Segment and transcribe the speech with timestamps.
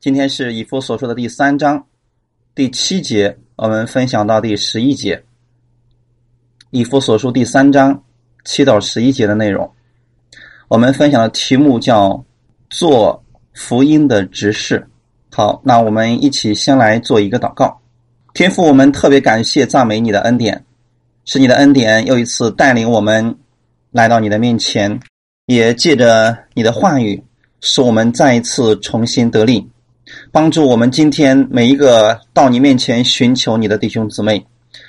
[0.00, 1.84] 今天是以弗所说的第三章
[2.54, 5.24] 第七节，我们分享到第十一节。
[6.70, 8.04] 以弗所书第三章
[8.44, 9.68] 七到十一节的内容，
[10.68, 12.24] 我们分享的题目叫
[12.70, 13.24] “做
[13.54, 14.88] 福音的执事”。
[15.34, 17.80] 好，那我们一起先来做一个祷告。
[18.34, 20.64] 天父，我们特别感谢赞美你的恩典，
[21.24, 23.36] 是你的恩典又一次带领我们
[23.90, 25.00] 来到你的面前，
[25.46, 27.20] 也借着你的话语，
[27.60, 29.68] 使我们再一次重新得力。
[30.30, 34.44] 帮助我们今天每一个到你面前寻求你的弟兄姊妹，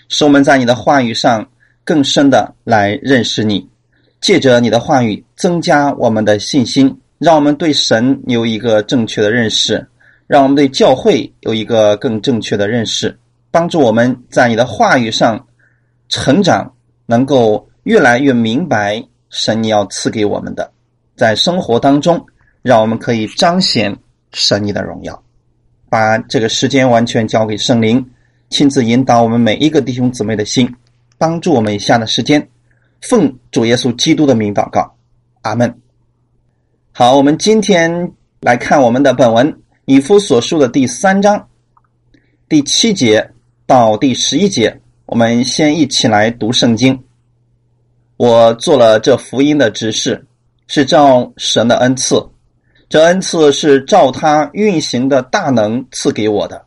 [0.08, 1.48] 使我们在你的话语上
[1.84, 3.68] 更深的来认识你，
[4.22, 9.88] 借着你的话语增加我们的信心，让我们对神有一个正确的认识，
[10.28, 13.18] 让我们对教会有一个更正确的认识，
[13.52, 15.48] 帮助我们在你的话语上
[16.08, 16.72] 成长，
[17.06, 20.72] 能够越来越明白神你要赐给我们的，
[21.16, 22.26] 在生活当中，
[22.62, 23.98] 让我们可以彰显。
[24.32, 25.24] 神你的荣耀，
[25.90, 28.06] 把这个时间完全交给圣灵，
[28.50, 30.74] 亲自引导我们每一个弟兄姊妹的心，
[31.18, 32.50] 帮助我们以下的时间，
[33.02, 34.96] 奉主耶稣基督的名祷告，
[35.42, 35.82] 阿门。
[36.92, 41.48] 好，我们今天来看我们的本文以夫所述的第三章
[42.48, 43.32] 第七节
[43.66, 47.04] 到第十一节，我们先一起来读圣经。
[48.18, 50.26] 我做了这福音的指示，
[50.68, 52.24] 是照神的恩赐。
[52.90, 56.60] 这恩赐是照他运行的大能赐给我的。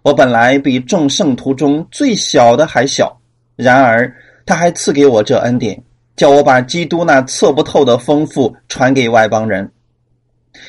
[0.00, 3.20] 我本来比众圣徒中最小的还小，
[3.56, 4.10] 然而
[4.46, 5.82] 他还赐给我这恩典，
[6.16, 9.70] 叫我把基督那测不透的丰富传给外邦人。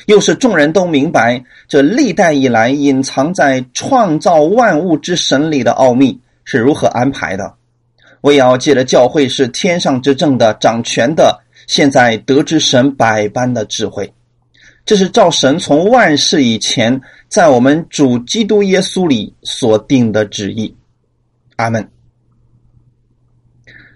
[0.04, 7.54] 又是众人都明白这历代以来隐藏在创造万物之神里的奥秘是如何安排的。
[8.20, 14.12] 我也要借着教会是天上之正的掌权的，现在得知神百般的智慧。
[14.84, 20.74] 这是照神从万世以前，在我们主基督耶稣里所定的旨意。
[21.56, 21.88] 阿门。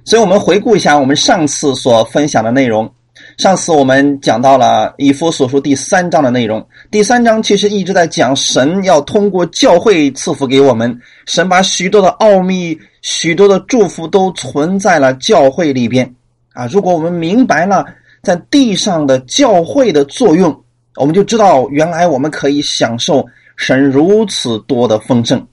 [0.05, 2.88] 所以，我们回顾一下我们上次所分享的内容。
[3.37, 6.65] 上次我们讲到了以弗所书第三章的内容。
[6.91, 10.97] 第三章其实一直在讲神要通过教会赐福给我们，
[11.27, 16.15] 神把许多的奥秘、许多的祝福都存在了教会里边。
[16.53, 17.84] 啊，如果我们明白了
[18.22, 20.62] 在地上的教会的作用。
[20.97, 23.27] 我们就知道，原来我们可以享受
[23.57, 25.47] 神如此多的丰盛。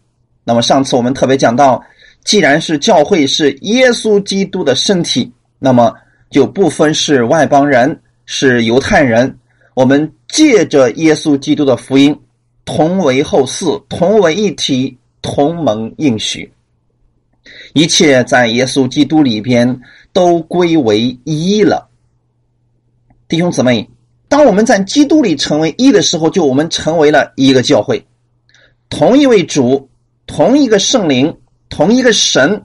[0.45, 1.83] 那么上次我们特别讲到，
[2.23, 5.93] 既然是教会是耶稣基督的身体，那么
[6.29, 9.37] 就不分是外邦人是犹太人，
[9.73, 12.17] 我们借着耶稣基督的福音，
[12.63, 16.51] 同为后嗣，同为一体，同盟应许，
[17.73, 19.81] 一切在耶稣基督里边
[20.13, 21.89] 都归为一了。
[23.27, 23.89] 弟兄姊妹。
[24.33, 28.03] 当我们在基督里成为一的时候，就我们成为了一个教会，
[28.89, 29.87] 同一位主，
[30.25, 31.37] 同一个圣灵，
[31.69, 32.63] 同一个神，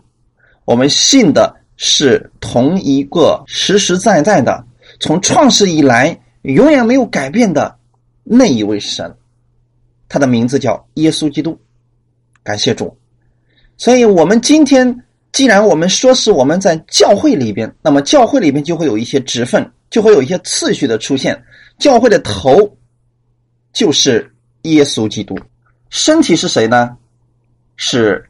[0.64, 4.64] 我们信的是同一个实实在在的，
[4.98, 7.76] 从创世以来永远没有改变的
[8.24, 9.14] 那一位神，
[10.08, 11.60] 他的名字叫耶稣基督。
[12.42, 12.96] 感谢主。
[13.76, 21.44] 所以，我们今天既然我们说是我们在教会里边，那么教会里边就会有一些职分，就会有一些次序的出现。
[21.78, 22.76] 教会的头
[23.72, 25.38] 就是耶稣基督，
[25.90, 26.96] 身体是谁呢？
[27.76, 28.28] 是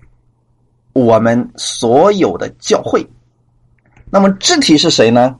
[0.92, 3.06] 我们所有的教会。
[4.10, 5.38] 那么肢体是谁呢？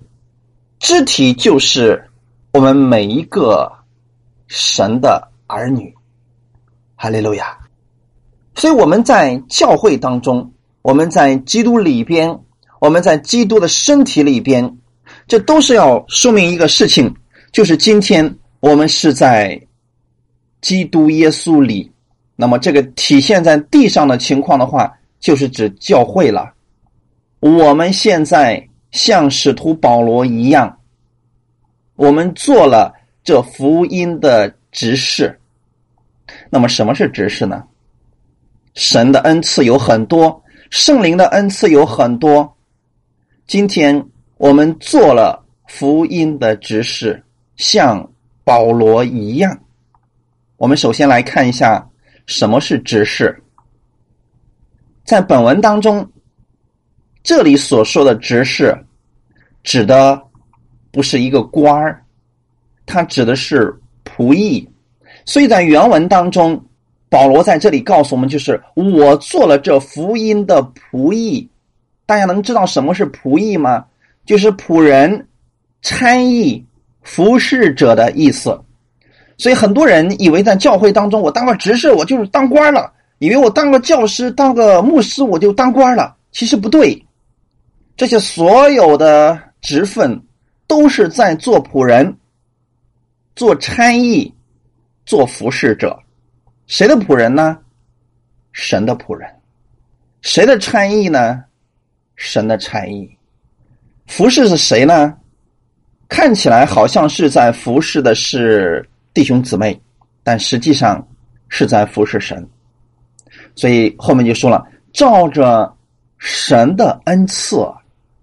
[0.78, 2.08] 肢体就是
[2.52, 3.70] 我们每一个
[4.46, 5.94] 神的儿女。
[6.94, 7.58] 哈利路亚！
[8.54, 10.52] 所以我们在教会当中，
[10.82, 12.40] 我们在基督里边，
[12.80, 14.78] 我们在基督的身体里边，
[15.28, 17.14] 这都是要说明一个事情。
[17.52, 19.60] 就是今天我们是在
[20.60, 21.90] 基督耶稣里，
[22.34, 26.52] 那么这个体现在地上的情况的话，就是指教会了。
[27.40, 30.78] 我们现在像使徒保罗一样，
[31.94, 35.38] 我们做了这福音的执事。
[36.50, 37.64] 那么什么是执事呢？
[38.74, 42.56] 神的恩赐有很多，圣灵的恩赐有很多。
[43.46, 44.04] 今天
[44.38, 47.22] 我们做了福音的执事。
[47.56, 48.08] 像
[48.44, 49.58] 保罗一样，
[50.56, 51.84] 我们首先来看一下
[52.26, 53.36] 什么是执事。
[55.02, 56.08] 在本文当中，
[57.24, 58.72] 这里所说的执事，
[59.64, 60.22] 指的
[60.92, 62.00] 不是一个官儿，
[62.86, 64.70] 它指的是仆役。
[65.24, 66.64] 所以在原文当中，
[67.08, 71.50] 保罗在这里告诉我们，就是我做了这福音的仆役。
[72.06, 73.84] 大家能知道什么是仆役吗？
[74.28, 75.26] 就是仆人、
[75.80, 76.62] 差役。
[77.00, 78.60] 服侍者的意思，
[79.38, 86.14] 所以很多人以为在教会当中，我当个执事，我就是当官了；以为我当个教师、当个牧师，我就当官了。
[86.32, 87.02] 其实不对，
[87.96, 90.22] 这些所有的职分
[90.66, 92.14] 都是在做仆人、
[93.34, 94.30] 做差役、
[95.06, 95.98] 做服侍者。
[96.66, 97.56] 谁的仆人呢？
[98.52, 99.26] 神的仆人。
[100.20, 101.42] 谁的差役呢？
[102.16, 103.17] 神的差役。
[104.08, 105.14] 服侍是谁呢？
[106.08, 109.78] 看起来好像是在服侍的是弟兄姊妹，
[110.24, 111.06] 但实际上
[111.48, 112.48] 是在服侍神。
[113.54, 114.64] 所以后面就说了，
[114.94, 115.70] 照着
[116.16, 117.56] 神的恩赐，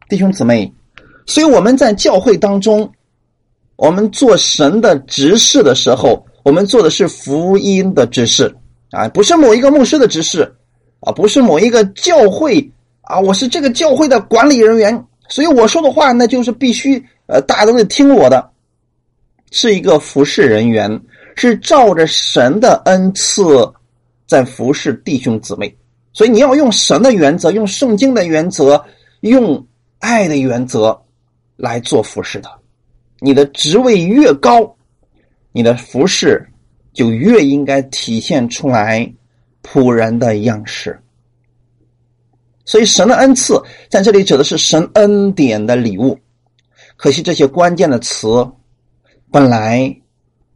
[0.10, 0.74] 弟兄姊妹。
[1.28, 2.92] 所以我们在教会当中，
[3.76, 8.54] 我们做神的执事的时候，我们做的是福音的执事
[8.90, 10.56] 啊，不是某一个牧师的执事
[11.02, 12.72] 啊，不是某一个教会
[13.02, 15.06] 啊，我是这个教会的管理人员。
[15.28, 18.52] 所以我说的话，那就是必须呃，大家都得听我的，
[19.52, 21.02] 是一个服侍人员，
[21.36, 23.44] 是照着神的恩赐
[24.28, 25.76] 在服侍弟兄姊妹。
[26.14, 28.86] 所以你要用神的原则，用圣经的原则，
[29.22, 29.66] 用
[30.00, 30.98] 爱的原则
[31.58, 32.50] 来做服侍的。
[33.20, 34.76] 你的职位越高，
[35.52, 36.48] 你的服侍
[36.94, 39.12] 就越应该体现出来
[39.64, 40.98] 仆人的样式。
[42.66, 46.18] 所以，神的恩赐在这里指的是神恩典的礼物。
[46.98, 48.48] 可惜，这些关键的词
[49.32, 49.96] 本来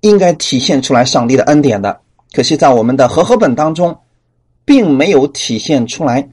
[0.02, 2.00] 应该体现出来上帝的恩典的，
[2.34, 3.96] 可惜在我们的和合本当中
[4.66, 6.28] 并没有体现出来。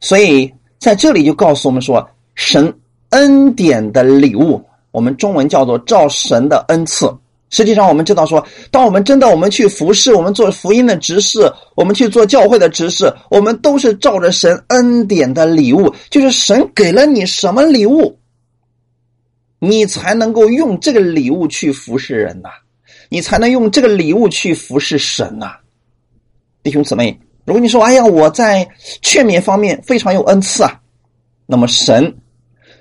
[0.00, 2.72] 所以，在这里就告诉我们说，神
[3.10, 7.12] 恩典的礼物，我们中文叫做照神的恩赐。
[7.50, 18.16] 实际上，我们知道说，当我们真的我们去服侍，我们做福音的执事，我们去做教会的执事，我们都是照着神恩典的礼物，就是神给了你什么礼物，
[19.58, 22.50] 你才能够用这个礼物去服侍人呐，
[23.08, 25.56] 你才能用这个礼物去服侍神呐，
[26.62, 28.68] 弟兄姊妹，如果你说，哎呀，我在
[29.02, 30.80] 劝勉方面非常有恩赐啊，
[31.46, 32.16] 那么神。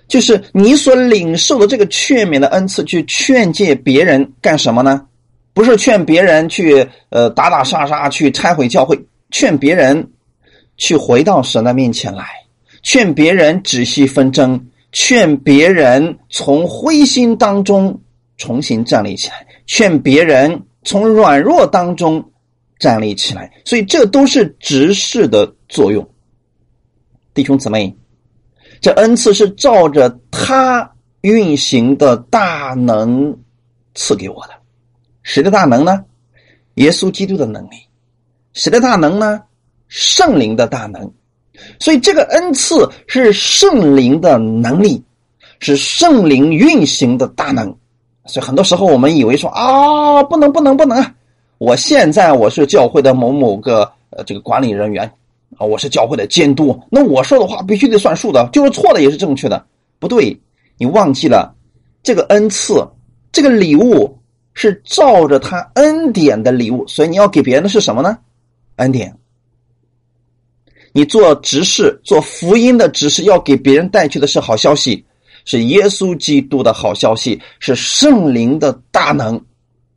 [0.09, 5.05] 就是你所领受的这个劝勉的恩赐，去劝诫别人干什么呢？
[5.53, 10.11] 不是劝别人去呃打打杀杀，去拆毁教会，劝别人
[10.77, 12.25] 去回到神的面前来，
[12.81, 18.01] 劝别人止息纷争，劝别人从灰心当中
[18.37, 22.31] 重新站立起来，劝别人从软弱当中
[22.79, 23.51] 站立起来。
[23.63, 26.09] 所以这都是执事的作用，
[27.33, 27.95] 弟兄姊妹。
[28.81, 30.89] 这恩赐是照着他
[31.21, 33.37] 运行的大能
[33.93, 34.53] 赐给我的，
[35.23, 36.05] 谁的大能呢？
[36.75, 37.75] 耶稣基督的能力，
[38.53, 39.41] 谁的大能呢？
[39.87, 41.11] 圣灵的大能。
[41.77, 45.03] 所以这个恩赐是圣灵的能力，
[45.59, 47.75] 是圣灵运行的大能。
[48.25, 51.15] 所以很多时候我们以为说啊，不能不能不能啊！
[51.57, 55.11] 我现在我是教会的某某个呃这个管理人员。
[55.57, 59.65] 啊，我是教会的监督，那我说的话必须得算数的，就是错的也是正确的。
[59.99, 60.39] 不对，
[60.77, 61.53] 你忘记了
[62.01, 62.75] 这个恩赐，
[63.31, 64.17] 这个礼物
[64.53, 68.17] 是照着他恩典的礼物，所以你要给别人的是什么呢？
[68.77, 69.13] 恩典。
[70.93, 75.05] 你做执事、做福音的执事，要给别人带去的是好消息，
[75.45, 79.39] 是耶稣基督的好消息，是圣灵的大能，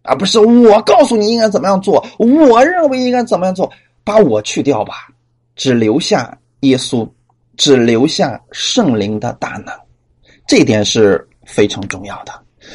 [0.03, 3.71] 而不是我告诉你应该怎么样做，我认为应该怎么样做，
[4.05, 5.09] 把我去掉吧。
[5.55, 7.09] 只留下耶稣，
[7.57, 9.75] 只留下圣灵的大能，
[10.47, 12.33] 这一点是非常重要的。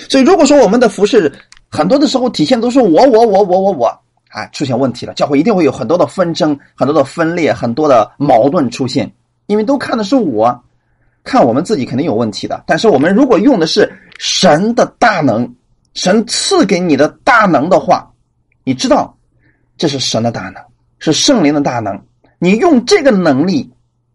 [0.10, 1.32] 所以，如果说我们的服饰
[1.70, 3.88] 很多的时候体现都是我我我我我我，
[4.30, 9.12] 啊，出现问题了，教会一定会有很多的纷争、很多的分裂、很多的矛盾出现，
[9.48, 10.64] 因为都看的是我，
[11.24, 12.64] 看我们自己肯定有问题的。
[12.68, 15.56] 但是，我们如果用的是神的大能，
[15.94, 18.12] 神赐给你的大能的话，
[18.64, 19.18] 你知道
[19.78, 20.62] 这是神的大能，
[21.00, 22.00] 是圣灵的大能。
[22.40, 23.72] 你用这个能力，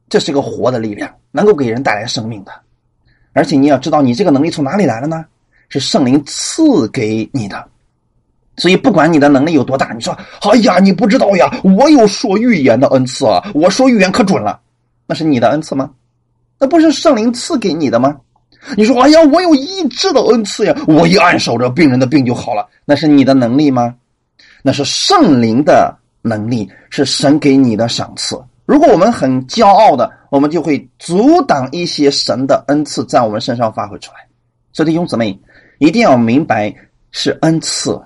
[0.09, 2.52] 这是个活的力量，能够给人带来生命的。
[3.33, 5.25] 而且你要知道，你这个能力从哪里来的呢？
[5.69, 7.67] 是圣灵赐给你的。
[8.59, 14.61] 所以不管你的能力有多大，你说：“哎呀，你不知道呀，我有说预言的恩赐啊，我说预言可准了。”
[15.09, 15.91] 那是你的恩赐吗？
[16.59, 18.14] 那不是圣灵赐给你的吗？
[18.76, 23.95] 你说：“哎呀，我有医治的恩赐呀，我一按手着病人的病就好了。”那是你的能力吗？
[24.62, 25.97] 那是圣灵的。
[26.23, 28.41] 能力是神给你的赏赐。
[28.64, 34.19] 如果我们很骄傲的，我们就会阻挡一些神的恩赐在我们身上发挥出来。
[34.73, 35.38] 所以弟兄姊妹
[35.79, 36.75] 一定要明白，
[37.11, 38.00] 是恩赐。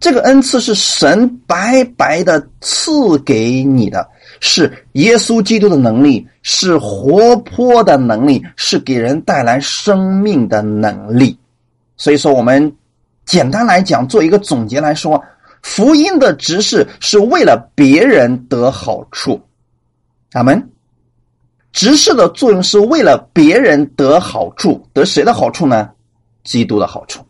[0.00, 11.36] 这个恩赐是神白白的赐给你的，是耶稣基督的能力，是活泼的能力，是给人带来生命的能力。
[11.96, 12.72] 所以说，我们
[13.26, 15.20] 简单来讲，做一个总结来说，
[15.62, 19.40] 福音的执事是为了别人得好处。
[20.32, 20.70] 阿门。
[21.70, 25.90] 执事的作用是为了别人得好处，得谁的好处呢？
[26.42, 27.24] 基督的好处。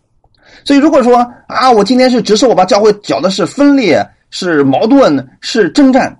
[0.64, 1.16] 所以，如果说
[1.48, 6.16] 啊，我今天是执事，我把教会搅的是分裂、是矛盾、是征战，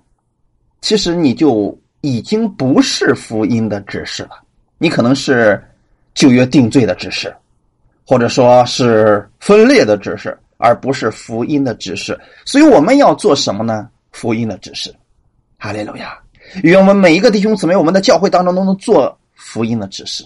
[0.81, 4.31] 其实你就已经不是福音的指示了。
[4.77, 5.61] 你可能是
[6.13, 7.33] 旧约定罪的指示，
[8.05, 12.19] 或者说是分裂的指示，而不是福音的指示。
[12.45, 13.89] 所以，我们要做什么呢？
[14.11, 14.93] 福音的指示。
[15.57, 16.17] 哈利路亚！
[16.63, 20.23] 愿我们每一个弟兄姊妹，我们的教会当中都能做福音的指示，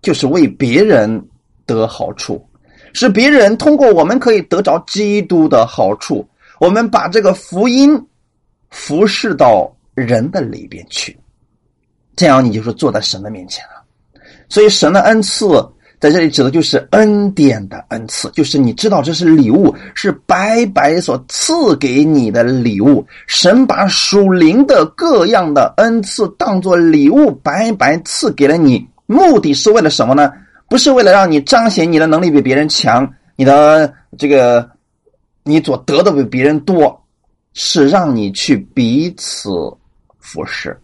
[0.00, 1.22] 就是为别人
[1.66, 2.44] 得好处。
[2.94, 6.28] 是别人通过我们可以得着基督的好处，
[6.60, 7.98] 我们把这个福音
[8.70, 11.18] 服侍到人的里边去，
[12.14, 13.82] 这样你就是坐在神的面前了。
[14.48, 15.46] 所以神的恩赐
[16.02, 23.06] 在这里指的就是恩典的恩赐，就是你知道这是礼物，是白白所赐给你的礼物。
[23.28, 30.32] 神把属灵的各样的恩赐当做礼物，白白赐给了你，目的是为了什么呢？
[30.68, 34.68] 不是为了让你彰显你的能力比别人强，你的这个
[35.44, 37.00] 你所得的比别人多，
[37.54, 39.50] 是让你去彼此
[40.18, 40.76] 服侍。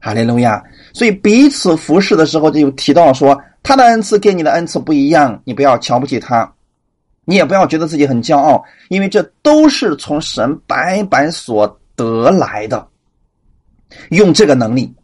[0.00, 0.60] 哈利路亚！
[0.92, 6.50] 所以彼此服侍的时候，就提到说，他的恩赐跟你的恩赐不一样，你不要瞧不起他，
[7.24, 12.88] 你也不要觉得自己很骄傲，因为这都是从神白白所得来的。
[14.10, 14.94] 用这个能力，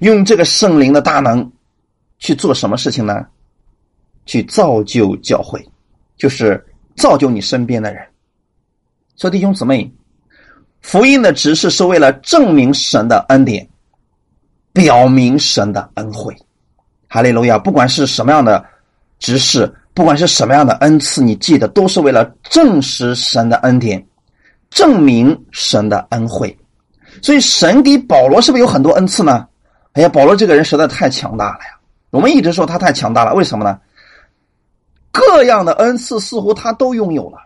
[0.00, 1.52] 用这个圣灵的大能
[2.18, 3.26] 去做什么事情呢？
[4.24, 5.62] 去造就教会，
[6.16, 6.64] 就是
[6.96, 8.06] 造就你身边的人。
[9.16, 9.92] 所以弟兄姊妹，
[10.80, 13.68] 福音的指示是为了证明神的恩典，
[14.72, 16.34] 表明神的恩惠。
[17.12, 17.58] 哈利路亚！
[17.58, 18.64] 不管是什么样的
[19.18, 24.02] 指示，不管是什么样的恩赐，你记得都是为了证实神的恩典，
[24.70, 26.58] 证明神的恩惠。
[27.20, 29.46] 所以神给保罗是不是有很多恩赐呢？
[29.92, 31.78] 哎呀，保罗这个人实在太强大了呀！
[32.08, 33.78] 我们一直说他太强大了，为什么呢？
[35.10, 37.36] 各样的恩赐似乎他都拥有了。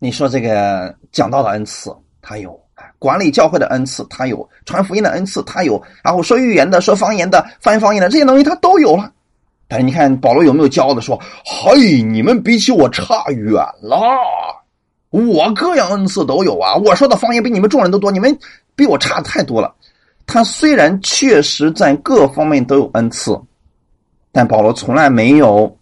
[0.00, 2.59] 你说这个讲道的恩赐他有，
[3.00, 9.10] 管理教会的恩赐他有，传福音的恩赐他有，然后说预言的、说方言的、翻方言的这些东西他都有了。
[9.66, 14.00] 但是你看保罗有没有骄傲的说：“嘿，你们比起我差远了，
[15.10, 16.76] 我各样恩赐都有啊！
[16.76, 18.38] 我说的方言比你们众人都多，你们
[18.76, 19.74] 比我差太多了。”
[20.28, 23.36] 他虽然确实在各方面都有恩赐，
[24.30, 25.76] 但保罗从来没有。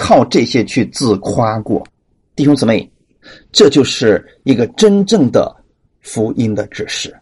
[0.00, 1.84] 靠这些去自夸过，
[2.36, 2.88] 弟兄姊妹，
[3.50, 5.52] 这就是一个真正的
[6.00, 7.14] 福音的指示。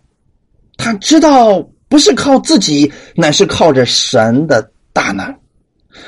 [0.77, 5.35] 他知道不是靠自己，乃是靠着神的大能。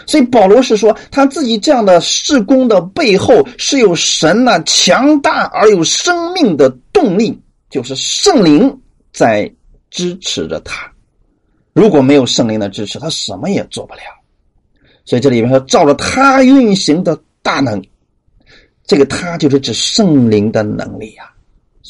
[0.07, 8.81] 所以保罗是说，他自己这样的事工的背后是有神那强大而有生命的动力，就是圣灵
[9.13, 9.51] 在
[9.91, 10.93] 支持着他。
[11.73, 14.01] 如果没有圣灵的支持，他什么也做不了。
[15.07, 17.83] 所以这里面说，照着他运行的大能，
[18.87, 21.33] 这个他就是指圣灵的能力呀。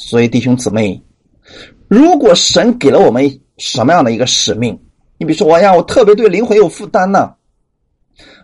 [0.00, 1.02] 所以弟兄姊妹，
[1.88, 4.78] 如果神给了我们什么样的一个使命，
[5.18, 7.34] 你比如说，我呀，我特别对灵魂有负担呢，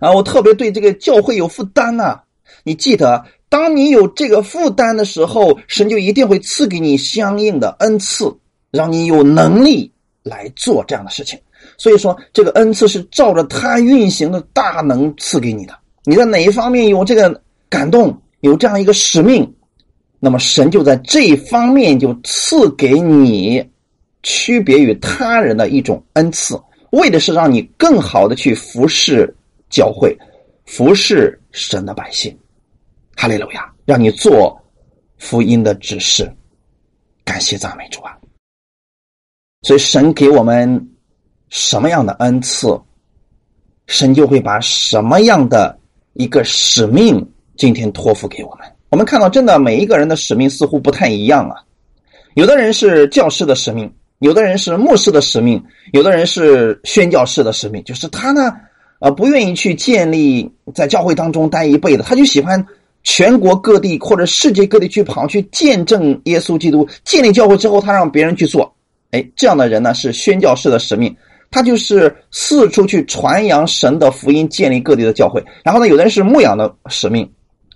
[0.00, 2.18] 啊，我特别对这个教会有负担呢。
[2.64, 8.36] 你记得，当你有这个负担的时候，神就一定会赐给你相应的恩赐，
[8.72, 9.92] 让你有能力
[10.24, 11.38] 来做这样的事情。
[11.78, 15.78] 所以说，这个恩赐是照着他运行的大能赐给你的。
[16.04, 19.54] 你在哪一方面有这个感动，有这样一个使命，
[20.24, 23.62] 那么神就在这一方面就赐给你
[24.22, 26.58] 区别于他人的一种恩赐，
[26.92, 29.32] 为的是让你更好的去服侍
[29.68, 30.16] 教会，
[30.64, 32.34] 服侍神的百姓。
[33.14, 33.70] 哈利路亚！
[33.84, 34.58] 让你做
[35.18, 36.34] 福音的指示。
[37.22, 38.16] 感谢赞美主啊！
[39.62, 40.90] 所以神给我们。
[41.50, 42.66] 什么样的恩赐，
[43.86, 45.78] 神就会把什么样的
[46.14, 47.24] 一个使命
[47.56, 48.73] 今天托付给我们。
[48.94, 51.56] 我们看到，真的每一个人的使命似乎不太一样啊。
[52.34, 55.60] 有的人是教师的使命，有的人是牧师的使命，
[55.92, 57.82] 有的人是宣教士的使命。
[57.82, 58.52] 就是他呢，
[59.00, 62.64] 呃，不愿意去建立在教会当中待一辈子，他就喜欢
[63.02, 66.86] 全国各地或者世界各地去跑，去见证耶稣基督。
[67.02, 68.72] 建立教会之后，他让别人去做。
[69.10, 71.12] 哎，这样的人呢，是宣教士的使命。
[71.50, 75.44] 他就是四处去传扬神的福音，建立各地的教会。
[75.64, 77.28] 然后呢，有的人是牧养的使命，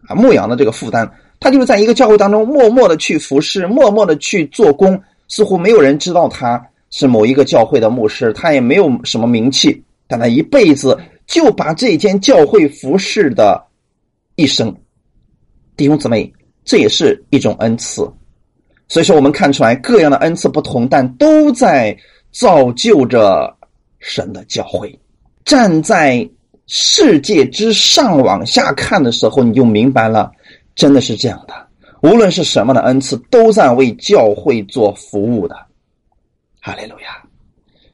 [0.08, 6.60] 啊，牧羊的这个负担，他就是在一个教会当中默默的去服侍，默默的去做工，似乎没有人知道他
[6.90, 13.62] 是某一个教会的牧师，他也没有什么名气，但他一辈子就把这间教会服侍的
[14.34, 14.74] 一生，
[15.76, 16.32] 弟兄姊妹，
[16.64, 18.10] 这也是一种恩赐。
[18.88, 21.94] 所以说，我们看出来各样的恩赐不同，但都在
[22.32, 23.54] 造就着
[23.98, 24.98] 神的教会。
[25.44, 26.26] 站在
[26.68, 30.30] 世界之上往下看的时候，你就明白了，
[30.76, 31.54] 真的是这样的。
[32.02, 35.56] 无论是什么的恩赐，都在为教会做服务的。
[36.60, 37.20] 哈利路亚！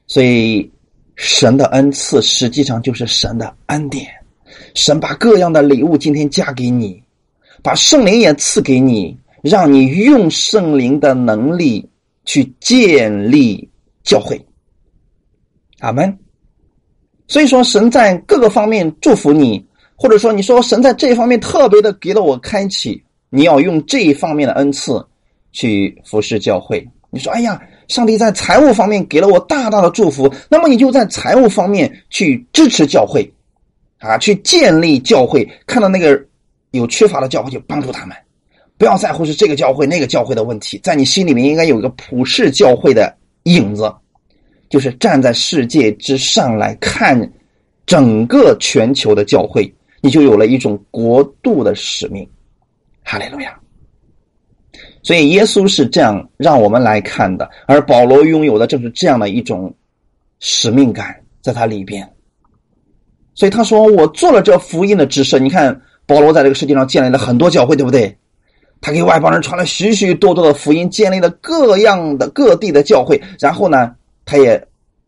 [0.05, 0.71] 所以，
[1.15, 4.05] 神的恩赐实际上就是神的恩典。
[4.75, 7.01] 神把各样的礼物今天加给你，
[7.63, 9.17] 把圣灵也赐给你。
[9.41, 11.87] 让你用圣灵的能力
[12.23, 13.69] 去建立
[14.03, 14.43] 教会，
[15.81, 16.17] 阿门。
[17.27, 19.65] 所以说，神在各个方面祝福你，
[19.95, 25.03] 或者说你说神在这一方面特别的给了我开启，你要用这一方面的恩赐
[25.51, 26.87] 去服侍教会。
[27.09, 33.31] 你说，哎呀，上帝在财务方面给了我大大的祝福，那么你就在财务方面去支持教会，
[33.99, 36.21] 啊，去建立教会，看到那个
[36.71, 38.15] 有缺乏的教会就帮助他们。
[38.77, 43.89] 不要在乎是这个教会那个教会的问题，在你心里面应该有一个普世教会的影子，
[44.69, 47.31] 就是站在世界之上来看
[47.85, 52.27] 整个全球的教会，你就有了一种国度的使命。
[53.03, 53.57] 哈利路亚！
[55.03, 59.73] 所以耶稣是这样让我们来看的，而保罗拥有的正是这样的一种
[60.39, 62.07] 使命感在他里边。
[63.35, 68.17] 所以他说：“我做了这福音的指示。”你看，保罗在这个世界上建立了很多教会，对不对？
[68.81, 73.21] 他给外邦人传了许许多多的福音，建立了各样的各地的教会。
[73.39, 73.93] 然后呢，
[74.25, 74.61] 他也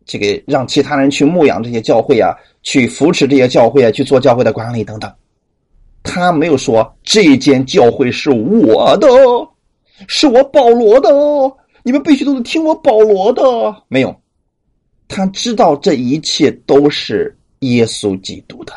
[0.05, 2.33] 这个让其他人去牧养这些教会啊，
[2.63, 5.11] 去扶持这些教会啊，去做教会的管理等等。
[6.03, 9.07] 他没有说这间教会是我的，
[10.07, 11.09] 是我保罗的，
[11.83, 13.43] 你们必须都得听我保罗的。
[13.89, 14.15] 没有，
[15.07, 18.73] 他知道这一切都是耶稣基督的，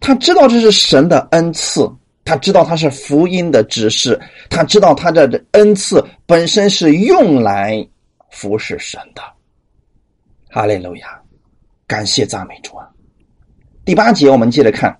[0.00, 1.90] 他知道这是神的恩赐。
[2.22, 7.84] 他知道他是福音的指示，他知道他的恩赐本身是用来
[8.30, 9.22] 服侍神的。
[10.52, 11.20] 哈利路亚，
[11.86, 12.88] 感谢赞美主啊！
[13.84, 14.98] 第八节我们接着看，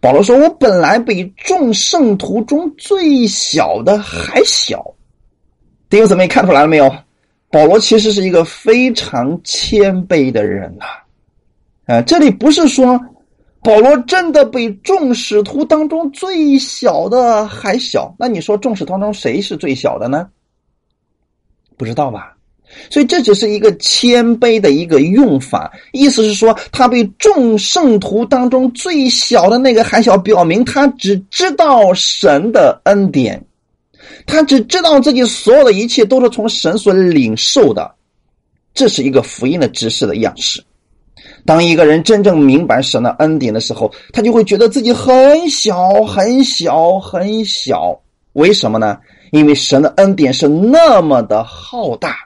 [0.00, 4.82] 保罗说：“我本来比众圣徒中最小的还小。”
[5.90, 6.90] 弟兄姊妹看出来了没有？
[7.50, 10.86] 保罗其实是一个非常谦卑的人呐。
[11.84, 12.98] 啊，这里不是说。
[13.62, 18.14] 保罗真的比众使徒当中最小的还小？
[18.18, 20.30] 那你说众使徒当中谁是最小的呢？
[21.76, 22.34] 不知道吧？
[22.90, 33.44] 所以这只是一个谦卑的一个用法，意思是说他比众圣徒当中最小的那个还小，表明他只知道神的恩典，
[34.26, 37.90] 他只知道自己所有的一切都是从神所领受的，
[38.72, 40.62] 这是一个福音的知识的样式。
[41.44, 47.98] 当一个人真正明白神的恩典的时候，他就会觉得自己很小、很小、很小。
[48.34, 48.98] 为什么呢？
[49.32, 52.16] 因为神的恩典是那么的浩大，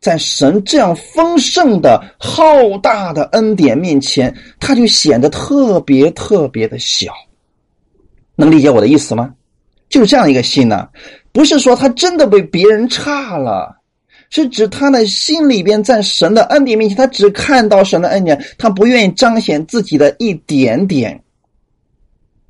[0.00, 7.12] 在神这样丰盛的浩大的恩典面前，他就显得特别特别的小。
[8.34, 9.34] 能理解我的意思吗？
[9.88, 10.88] 就这样一个心呢，
[11.32, 13.76] 不是说他真的被别人差了。
[14.30, 21.20] 是指他的心里边，在神的恩典面前，他只看到神的恩典，他不愿意彰显自己的一点点。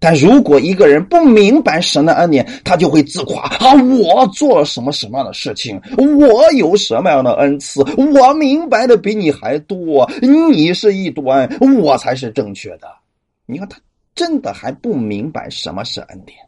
[0.02, 3.74] 但如果一个人不明白神的恩典，他就会自夸啊！
[3.82, 5.78] 我做了什么什么样的事情？
[5.98, 7.82] 我有什么样的恩赐？
[7.98, 10.10] 我明白的比你还多。
[10.22, 11.46] 你是异端，
[11.82, 12.88] 我才是正确的。
[13.44, 13.78] 你看，他
[14.14, 16.38] 真的还不明白什么是恩典。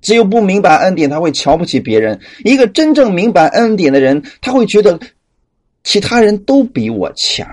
[0.00, 2.18] 只有不明白恩典，他会瞧不起别人。
[2.44, 4.98] 一个真正明白恩典的人，他会觉得
[5.82, 7.46] 其他人都比我强。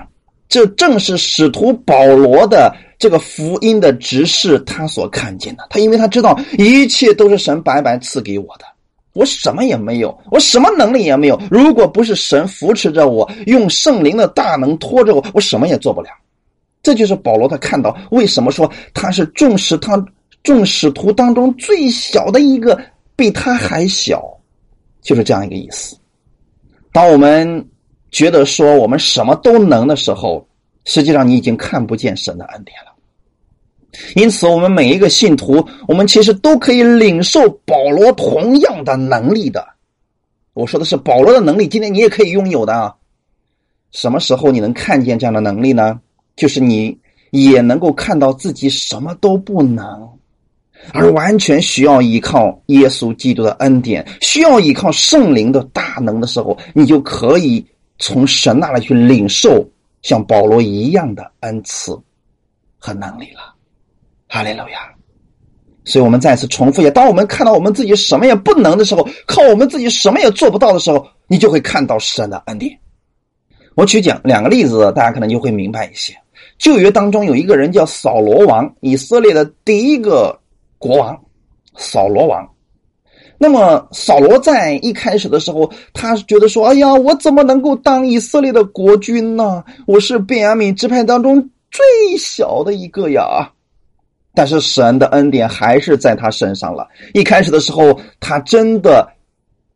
[0.52, 5.66] 这正是使徒保罗的这个福音的执事他所看见的。
[5.70, 8.66] 他因为他知道一切都是神白白赐给我的，
[9.14, 11.42] 我什么也没有，我什么能力也没有。
[11.50, 16.10] 如果不是神扶持着我，用圣灵的大能拖着我，我什么也做不了。
[16.84, 20.06] 这就是保罗他看到为什么说他是重视他。
[20.44, 22.76] 众使徒当中最小的一个，
[23.16, 24.24] 比他还小，
[25.00, 25.96] 就是这样一个意思。
[26.92, 27.64] 当我们
[28.12, 30.48] 觉得说我们什么都能的时候，
[30.86, 32.92] 实际上你已经看不见神的恩典了。
[34.16, 39.66] 因此，我们每一个信徒，我们其实都可以领受保罗同样的能力的。
[40.54, 42.96] 我说的是保罗的能力，今天你也可以拥有的啊。
[43.92, 46.00] 什么时候你能看见这样的能力呢？
[46.36, 46.98] 就是你
[47.32, 50.10] 也能够看到自己什么都不能。
[50.94, 57.64] 而完全需要依靠耶稣基督的恩典，需要依靠圣灵的大能的时候，你就可以
[58.02, 59.64] 从神那里去领受
[60.02, 61.98] 像保罗一样的恩赐
[62.80, 63.54] 和能力了。
[64.28, 64.92] 哈利路亚！
[65.84, 72.76] 所以我们再次重复一下：当我们看到我们自己什么也不能的时候，靠我们自己什么也做不到的时候，你就会看到神的恩典。
[73.76, 76.16] 我举讲两个例子，大家可能就会明白一些。
[76.58, 80.40] 旧约当中有一个人叫扫罗王，以色列的第一个
[80.80, 81.20] 国王，
[81.76, 82.48] 扫罗王。
[83.44, 89.64] 那么扫罗在一开始的时候，他觉得说：“哎呀，我怎么能够当以色列的国君呢？
[89.88, 91.84] 我是便雅悯支派当中最
[92.20, 93.50] 小的一个呀。”
[94.36, 96.88] 但是神的恩典还是在他身上了。
[97.16, 99.12] 一开始的时候，他真的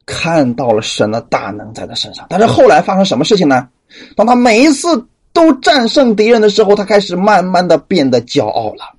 [0.06, 2.28] 看到了神的大能在他身上。
[2.30, 3.68] 但是后来发生什么事情呢？
[4.16, 8.95] 当他每一次都战胜敌人的时候，他开始慢慢的变得骄傲了。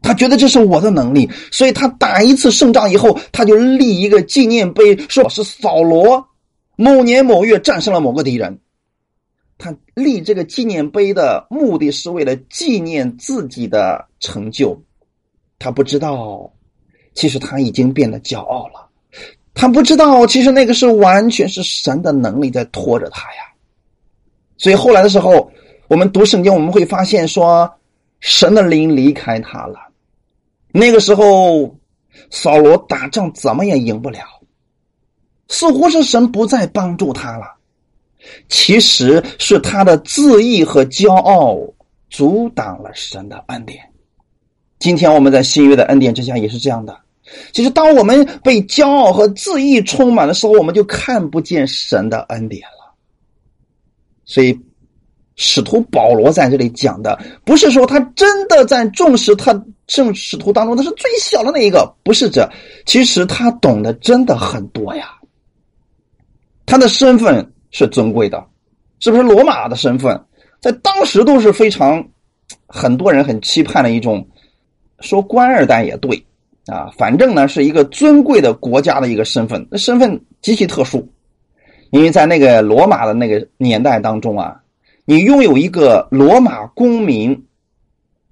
[0.00, 6.24] 他觉得这是我的能力，所以他打一次胜仗以后，他就立一个纪念碑，说是扫罗
[6.76, 8.58] 某年某月战胜了某个敌人。
[9.58, 14.80] 他立这个纪念碑的目的是为了纪念自己的成就。
[15.58, 16.48] 他不知道，
[17.14, 18.88] 其实他已经变得骄傲了。
[19.52, 23.42] 他不知道，其实那个是完全是神的能力在拖着他呀。
[24.56, 25.50] 所以后来的时候，
[25.88, 27.68] 我们读圣经，我们会发现说，
[28.20, 29.87] 神的灵离开他了。
[30.78, 31.76] 那个时候，
[32.30, 34.20] 扫罗打仗怎么也赢不了，
[35.48, 37.46] 似乎是神不再帮助他了。
[38.48, 41.58] 其实是他的自义和骄傲
[42.10, 43.80] 阻挡了神的恩典。
[44.78, 46.96] 今天我们在新约的恩典之下也是这样的。
[47.52, 52.94] 其实，当我们被骄傲和自义充满的时候，我们就看不见神的恩典了。
[54.24, 54.58] 所以，
[55.38, 62.46] 使徒保罗在这里讲的，不是说他真的在重视他圣使徒当中他是最小的那一个，不是这。
[62.84, 65.14] 其实他懂得真的很多呀。
[66.66, 68.44] 他的身份是尊贵的，
[68.98, 70.20] 是不是罗马的身份？
[70.60, 72.04] 在当时都是非常
[72.66, 74.28] 很多人很期盼的一种，
[75.00, 76.26] 说官二代也对
[76.66, 81.08] 啊，反正呢是一个尊贵的国家的一个身份，那身份极其特殊。
[81.90, 84.60] 因为在那个罗马的那个年代当中啊，
[85.10, 87.46] 你拥有一个罗马公民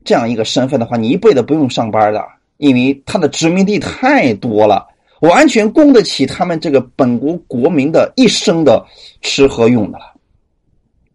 [0.04, 2.22] 这样一个身份的话，你一辈子不用上班的，
[2.58, 4.86] 因为他的殖民地太多了，
[5.22, 8.84] 完全供得起他们这个本国国民的一生的
[9.22, 10.04] 吃喝用的了。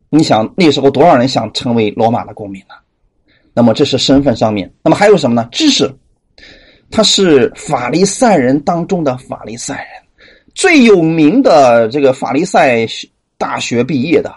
[0.10, 2.74] 你想那时候多少人想成为罗马的公民呢？
[3.54, 5.48] 那么这是身份上面，那么还有什么呢？
[5.52, 5.88] 知识，
[6.90, 9.88] 他是法利赛人当中的法利赛人。
[10.56, 12.88] 最有名的这个法利赛
[13.38, 14.34] 大学毕业的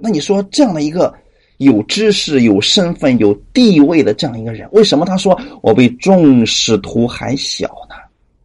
[0.00, 1.14] 那你说这样的一个
[1.58, 7.94] 有知识、有身份、有地位的这样一个人，为什么他说我比众使徒还小呢？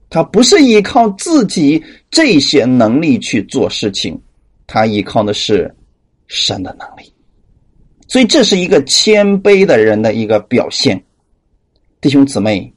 [0.09, 4.19] 他不是依靠自己这些能力去做事情，
[4.67, 5.73] 他依靠的是
[6.27, 7.13] 神的能力。
[8.07, 11.01] 所以这是一个谦卑的人的一个表现。
[12.01, 12.73] 弟兄姊妹，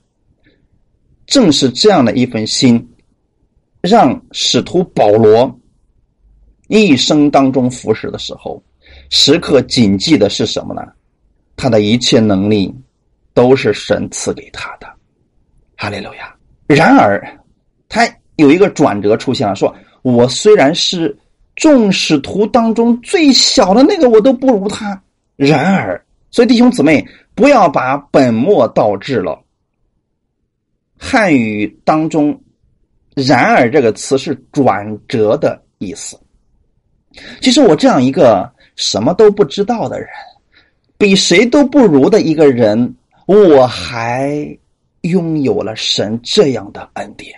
[1.27, 2.89] 正是这样的一份心。
[3.81, 5.61] 让使徒保罗
[6.75, 8.63] 一生当中服侍的时候，
[9.11, 10.83] 时刻谨记的是什么呢？
[11.57, 12.75] 他的一切能力
[13.33, 14.87] 都是神赐给他的。
[15.77, 16.35] 哈利路亚。
[16.67, 17.23] 然而，
[17.89, 21.17] 他有一个转折出现了，说我虽然是
[21.55, 25.01] 众使徒当中最小的那个，我都不如他。
[25.37, 29.41] 然而，所以弟兄姊妹，不要把本末倒置了。
[30.99, 32.41] 汉语当中。
[33.15, 36.19] 然而，这个词是转折的意思。
[37.41, 40.09] 其实，我这样一个什么都不知道的人，
[40.99, 42.95] 比谁都不如的一个人，
[43.27, 44.47] 我还
[45.03, 47.35] 拥有了神这样的恩典。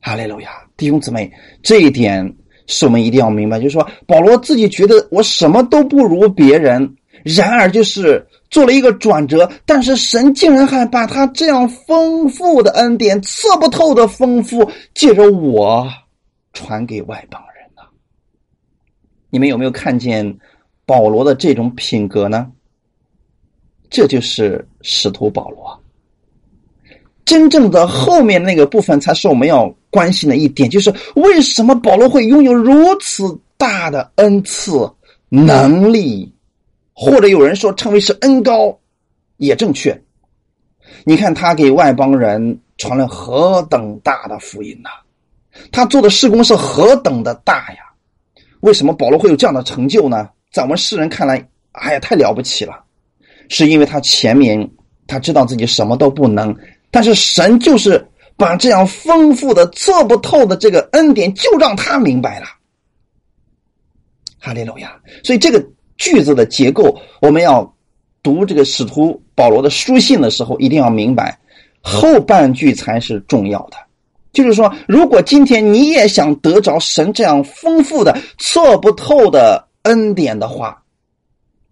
[0.00, 1.30] 哈利路亚，弟兄姊妹，
[1.62, 2.34] 这一点
[2.66, 3.58] 是我们一定要明白。
[3.58, 8.26] 就是说，保罗自己觉得我什么都不如别人，然而就是。
[8.50, 15.86] 做了一个转折，但是神竟然还把他这样丰富的恩典、测不透的丰富，借着我
[16.54, 17.38] 传给外邦？
[19.30, 20.38] 你们有没有看见
[20.86, 22.50] 保罗的这种品格呢？
[23.90, 25.82] 这就是使徒保罗。
[27.24, 34.90] 真正的后面那个部分才是我们要关心的一点，就是为什么保罗会拥有如此大的恩赐
[35.28, 36.32] 能力？
[36.94, 38.78] 或者有人说称为是恩高，
[39.36, 40.02] 也正确。
[41.04, 44.88] 你看他给外邦人传了何等大的福音呐！
[45.70, 47.87] 他做的事工是何等的大呀！
[48.60, 50.28] 为什么保罗会有这样的成就呢？
[50.52, 52.74] 在我们世人看来，哎呀，太了不起了！
[53.48, 54.70] 是因为他前面
[55.06, 56.54] 他知道自己什么都不能，
[56.90, 58.04] 但是神就是
[58.36, 62.46] 把这样丰富的、测不透的这个恩典，就让他明白了。
[64.38, 64.98] 哈利路亚！
[65.22, 65.64] 所以这个。
[66.00, 67.74] 句子的结构，我们要
[68.22, 71.36] 读这个使徒保罗的书信的时候，一定要明白，
[71.80, 73.76] 后半句才是重要的。
[74.32, 80.82] 就是说，如果今天你也想得着神这样丰富的、测不透的恩典的话，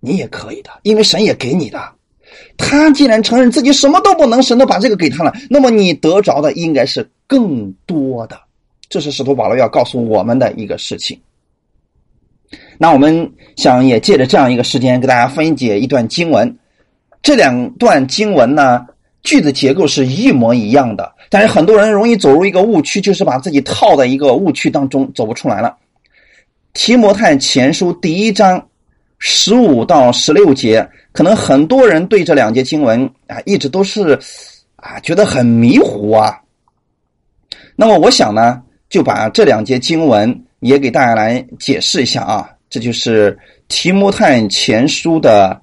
[0.00, 1.80] 你也可以的，因为神也给你的。
[2.56, 8.38] 他既然承认自己什么都不能，神都把这个给他了，那么你得着的应该是更多的。
[8.88, 11.20] 这是使徒保罗要告诉我们的一个事情。
[12.78, 16.56] 那我们想也借着这样一个时间，给大家分解一段经文。
[17.22, 18.86] 这两段经文呢，
[19.26, 25.76] 句子结构是一模一样的，但是很多人容易走入一个误区，就是把自己套在一个误区当中，走不出来了。
[26.74, 28.64] 提摩太前书第一章
[29.18, 34.16] 十五到十六节，可能很多人对这两节经文啊，一直都是
[34.76, 36.38] 啊，觉得很迷糊啊。
[37.74, 42.48] 那么我想呢，就把这两节经文也给大家来解释一下啊。
[42.70, 43.36] 这就是
[43.66, 45.60] 提摩太前书的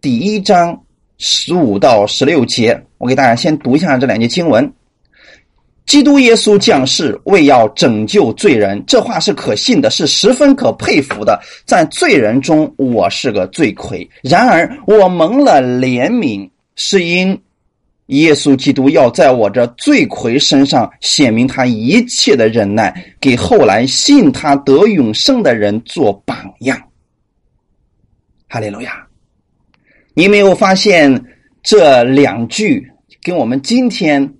[0.00, 0.76] 第一章
[1.22, 4.72] 十五到十六节，我给大家先读一下这两节经文。
[5.84, 11.38] 基督耶稣降世为要拯救罪人，这话是可信的，是十分可佩服的。
[11.66, 17.38] 在罪人中，我是个罪魁；然而我蒙了怜悯，是因
[18.06, 26.80] 耶稣基督要在我这罪魁身上显明他一切的忍耐，给后来信他得永生的人做榜样。
[28.48, 29.06] 哈利路亚！
[30.20, 31.24] 你没有发现
[31.62, 32.86] 这两句
[33.22, 34.30] 跟我们今天？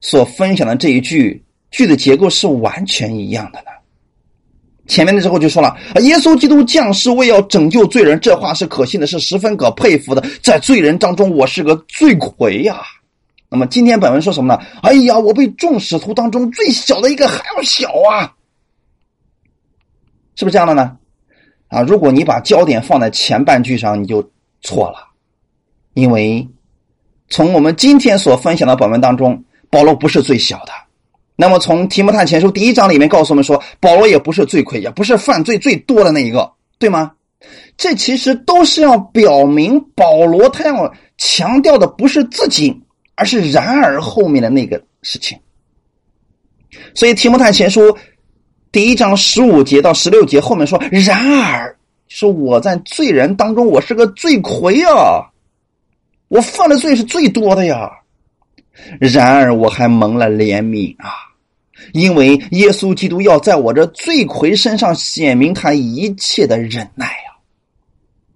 [0.00, 3.66] 所分享的这一句句子结构是完全一样的呢。
[4.86, 10.24] 前面的时候就说了，耶稣基督降世为要拯救罪人，这话是可信的，是十分可佩服的。
[10.42, 12.80] 在罪人当中，我是个罪魁呀。
[13.50, 14.62] 那么今天本文说什么呢？
[14.82, 18.32] 哎呀，我比众使徒当中最小的一个还要小啊，
[20.34, 20.96] 是不是这样的呢？
[21.68, 24.22] 啊，如果你把焦点放在前半句上，你就
[24.62, 25.05] 错了，
[25.96, 26.46] 因为
[27.28, 29.42] 从我们今天所分享的本文当中。
[29.68, 30.70] 保罗不是最小的，
[31.34, 37.10] 那么从提摩太前书第一章里面告诉我们说，保罗也不是罪魁，也不是犯罪最多的那一个，对吗？
[37.76, 42.80] 这其实都是要表明保罗他要强调的不是自己，
[43.16, 45.36] 而是然而后面的那个事情。
[46.94, 47.94] 所以提摩太前书
[48.70, 55.26] 第一章十五节到十六节后面说，然而说我在罪人当中我是个罪魁啊，
[56.28, 57.90] 我犯的罪是最多的呀。
[59.00, 61.10] 然而我还蒙了怜悯啊，
[61.92, 67.32] 因为耶稣基督要在我这罪魁身上显明他一切的忍耐啊。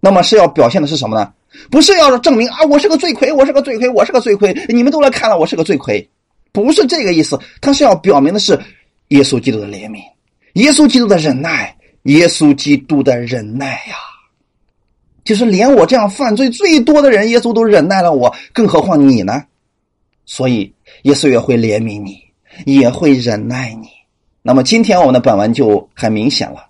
[0.00, 1.32] 那么是要表现的是什么呢？
[1.70, 6.08] 不是要证明啊，我是个罪魁，我是个罪魁，我是个罪魁，你们都来看了，我是个罪魁，
[6.52, 7.38] 不是这个意思。
[7.60, 8.58] 他是要表明的是
[9.08, 10.00] 耶稣基督的怜悯，
[10.54, 13.96] 耶稣基督的忍耐，耶稣基督的忍耐呀。
[15.24, 19.44] 就是连我这样犯罪最多的人，耶稣都忍耐了我，更何况你呢？
[20.26, 22.18] 所以，耶稣也会怜悯你，
[22.64, 23.88] 也会忍耐你。
[24.42, 26.66] 那么，今天我们的本文就很明显了。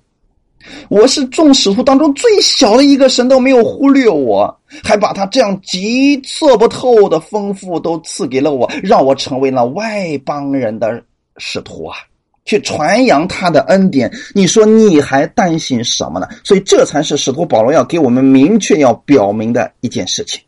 [0.89, 11.03] 我是众使徒当中最小的一个，神都没有忽略我，还把他这样极测不透的丰富都赐给了我，让我成为了外邦人的
[11.39, 11.97] 使徒啊，
[12.45, 14.11] 去传扬他的恩典。
[14.35, 16.29] 你说你还担心什么呢？
[16.45, 20.43] 所以，这才是使徒保罗要给我们明确要表明的一件事情。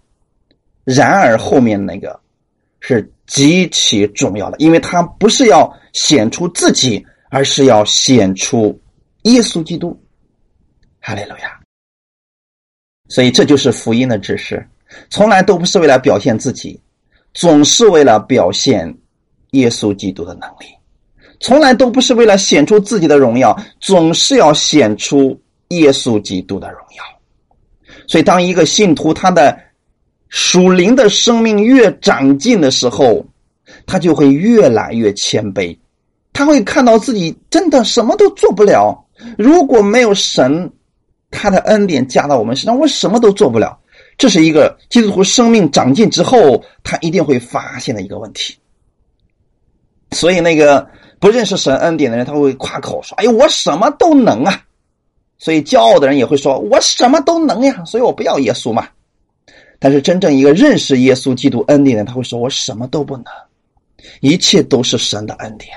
[0.84, 2.20] 然而，后面那个。
[2.84, 8.76] 是极其重要的，因为他不是要显出自己，而是要显出
[9.22, 9.96] 耶稣基督。
[10.98, 11.60] 哈利路亚！
[13.06, 14.68] 所以这就是福音的指示，
[15.10, 16.82] 从来都不是为了表现自己，
[17.34, 18.92] 总是为了表现
[19.52, 20.66] 耶稣基督的能力；
[21.42, 27.04] 从来都不是为了显出自己的荣耀，总是要显出耶稣基督的荣耀。
[28.06, 29.58] 所以，当一个信徒他的。
[30.34, 33.22] 属灵的生命越长进的时候，
[33.84, 35.76] 他就会越来越谦卑，
[36.32, 38.98] 他会看到自己真的什么都做不了。
[39.36, 40.72] 如果没有神，
[41.30, 43.78] 他的恩典加到我们身上，我什么都做不了。
[44.16, 48.56] 这是一个基督徒生命长进之后，他一定会发现的一个问题。
[50.12, 50.88] 所以，那个
[51.22, 54.60] 不认识神恩典的人，他会夸口说：“哎呦，我什么都能啊！”
[55.38, 58.88] 所以，骄傲的人也会说：“我什么都能呀！”所以，我不要耶稣嘛。
[59.78, 63.26] 但是真正一个认识耶稣基督恩典的人，他会说：“我什么都不能，
[64.18, 65.70] 一切都是神的恩典。”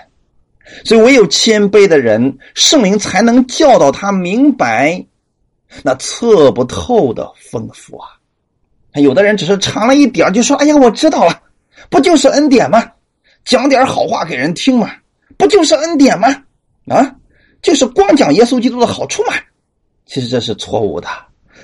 [0.84, 5.06] 所以唯有谦卑的人，圣灵才能教导他明白
[5.84, 8.10] 那测不透的丰富啊！
[8.94, 11.40] 有的人只是尝了一点就说：“哎呀，我知道了，
[11.92, 12.92] 不就是恩典吗？
[13.44, 14.90] 讲点好话给人听嘛，
[15.38, 16.28] 不就是恩典吗？
[16.88, 17.16] 啊，
[17.62, 19.34] 就是光讲耶稣基督的好处嘛。”
[20.06, 21.08] 其实这是错误的，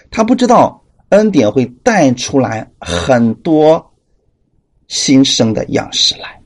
[0.10, 0.78] 他不知道。
[1.12, 3.93] 恩典会带出来很多
[4.88, 6.41] 新生的样式来。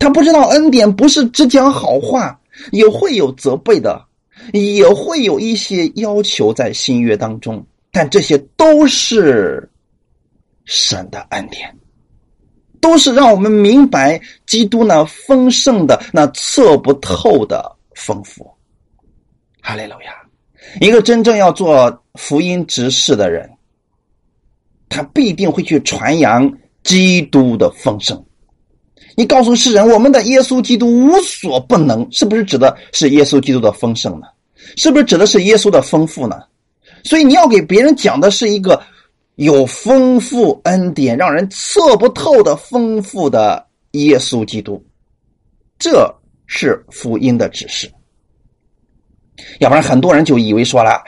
[0.00, 2.40] 他不知道恩典不是只讲好话，
[2.72, 4.04] 也会有责备的，
[4.52, 9.70] 也会有一些要求在新约当中，但这些都是
[10.64, 11.72] 神的恩典，
[12.82, 18.44] 都是让我们明白基督那丰盛的、那测不透的丰富。
[19.62, 20.12] 哈利路亚！
[20.80, 23.48] 一个真正要做福音执事的人，
[24.88, 28.22] 他必定会去传扬基督的丰盛。
[29.16, 34.26] 你告诉世人，我们的耶稣基督无所不能，是不是指的是耶稣基督的丰盛呢？
[34.76, 36.40] 是不是指的是耶稣的丰富呢？
[37.04, 38.82] 所以你要给别人讲的是一个
[39.36, 44.84] 有丰富恩典、让人测不透的丰富的耶稣基督，
[45.78, 46.12] 这
[46.46, 47.90] 是福音的指示。
[49.58, 51.02] 要不然很多人就以为说了：“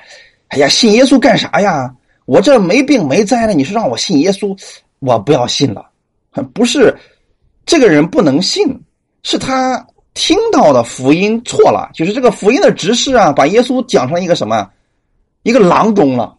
[0.49, 1.95] 哎呀，信耶稣干啥呀？
[2.25, 4.59] 我这没病没灾的，你说让我信耶稣，
[5.01, 5.91] 我不要信了。”
[6.55, 6.97] 不是。
[7.67, 8.63] 这个人不能信，
[9.23, 14.71] 是他听到的福音错了，就是这个福音的执事啊，把耶稣讲成一个什么，
[15.45, 16.37] 一个郎中了，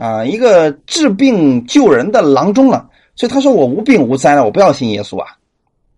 [0.00, 2.88] 啊，一个治病救人的郎中了。
[3.14, 5.36] 所以他说我无病无灾了，我不要信耶稣啊。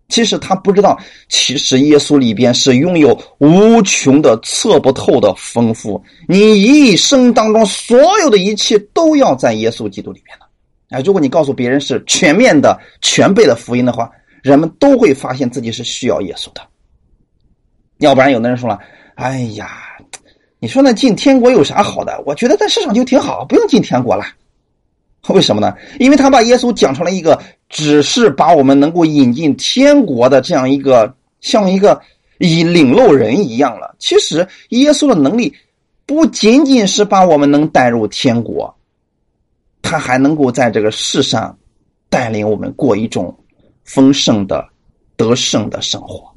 [0.09, 6.03] 其实他不知道，其实耶稣里边是拥有无穷的、测不透的丰富。
[6.27, 10.97] 你一生当中所有的一切都要在耶稣基督里边的。
[10.97, 14.11] 啊，如果你告诉别人是全面的、全备的福音的话。
[14.43, 16.59] 人们都会发现自己是需要耶稣的，
[17.99, 18.77] 要不然有的人说了
[19.15, 19.92] ：“哎呀，
[20.63, 22.23] 你说那进天国有啥好的？
[22.25, 24.23] 我觉得在世上就挺好，不用进天国了。
[25.27, 25.75] 为什么呢？
[25.99, 32.01] 因为他把耶稣讲成了一个只是把我们能够引进天国的这样一个像一个
[32.37, 33.93] 以领路人一样了。
[33.99, 35.53] 其实耶稣的能力
[36.05, 38.73] 不仅仅是把我们能带入天国，
[39.81, 41.57] 他还能够在这个世上
[42.07, 43.37] 带领我们过一种。”
[43.83, 44.65] 丰盛的、
[45.17, 46.32] 得胜的生活，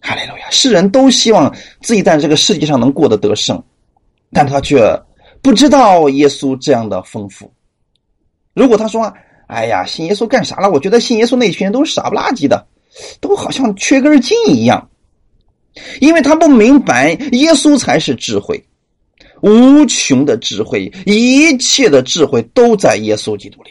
[0.00, 0.50] 哈利路亚！
[0.50, 3.62] 世人都希望自己在这个世界上能过得得胜，
[4.32, 4.98] 但他却
[5.42, 7.52] 不知道耶稣这样的丰富。
[8.54, 9.12] 如果他说
[9.46, 12.66] ：“哎呀，信耶稣干啥了？”我觉得信耶稣那群人都是傻不拉几的，
[13.20, 14.88] 都好像缺根筋一样，
[16.00, 18.62] 因为他不明白耶稣才是智慧，
[19.42, 23.70] 无穷的智慧，一切的智慧都在耶稣基督里。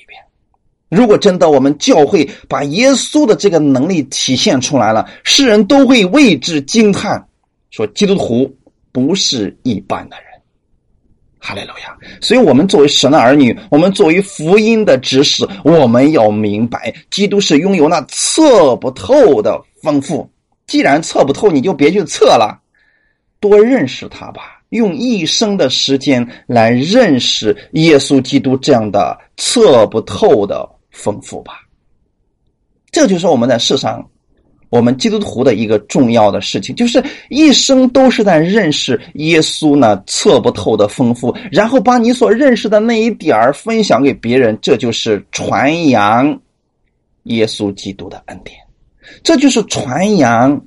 [0.90, 7.24] 如果真的我们教会把耶稣的这个能力体现出来了，世人都会为之惊叹，
[7.70, 8.52] 说基督徒
[8.92, 10.26] 不是一般的人。
[11.42, 11.98] 哈利路亚！
[12.20, 20.30] 所以，我们作为神的儿女，我们作为福音的指使，我们要明白，基督是拥有那测不透的丰富。
[20.68, 22.60] 既然测不透，你就别去测了，
[23.40, 24.62] 多认识他吧。
[24.70, 30.70] 用一生的时间来认识耶稣基督这样的测不透的。
[31.00, 31.54] 丰富吧，
[32.92, 34.06] 这就是我们在世上，
[34.70, 46.38] 我们基督徒的一个重要的事情，就是一生都是在认识耶稣呢测不透的丰富，然后把你所认识的那一点儿分享给别人，这就是传扬
[47.24, 48.58] 耶稣基督的恩典，
[49.24, 50.62] 这就是传扬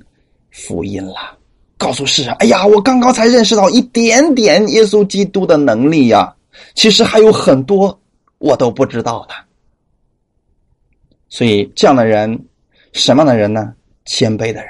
[0.49, 1.37] 福音了。
[1.77, 6.33] 告诉世人，哎呀，我刚刚才认识到一点点耶稣基督的能力呀，
[6.75, 7.99] 其实还有很多
[8.37, 9.35] 我都不知道的。
[11.33, 12.45] 所以，这样的人，
[12.91, 13.73] 什么样的人呢？
[14.05, 14.69] 谦卑的人，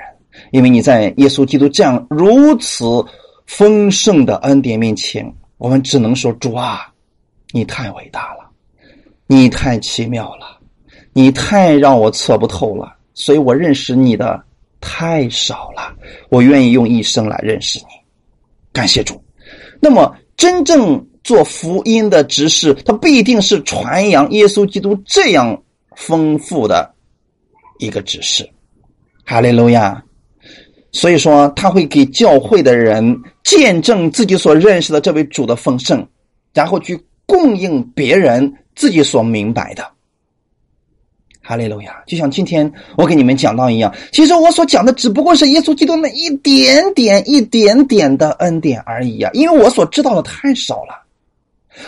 [0.54, 2.86] 因为你在耶稣基督这样如此
[3.46, 6.90] 丰盛的恩典面前，我们只能说：主啊，
[7.52, 8.50] 你太伟大了，
[9.28, 10.58] 你太奇妙了，
[11.12, 12.96] 你太让我测不透了。
[13.14, 14.42] 所以我认识你的
[14.80, 15.94] 太少了，
[16.30, 17.86] 我愿意用一生来认识你。
[18.72, 19.22] 感谢主。
[19.82, 25.62] 那么，真正做福音的执事，他必定是传扬耶稣基督这样。
[25.96, 26.94] 丰富的
[27.80, 28.50] 一个指示，
[29.26, 30.04] 哈利路亚。
[30.92, 36.08] 所以说，他会给教会的人见证自己所认识的这位主的丰盛，
[36.54, 39.84] 然后去供应别人自己所明白的。
[41.42, 42.02] 哈利路亚！
[42.08, 51.03] 就像今天我给你们讲到一样，其实我所讲的只不过是耶稣基督那一点点、一点点的恩典而已啊，因为我所知道的太少了。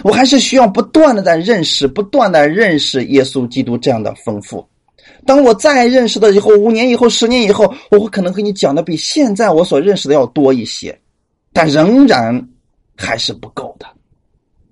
[0.03, 4.67] 我还是需要不断的在认识，不断的认识耶稣基督这样的丰富。
[5.25, 10.97] 当我再认识的以后，五年以后、十年以后，我会可能和你讲的比现在我所认识的要多一些，
[11.53, 12.47] 但仍然
[12.95, 13.85] 还是不够的。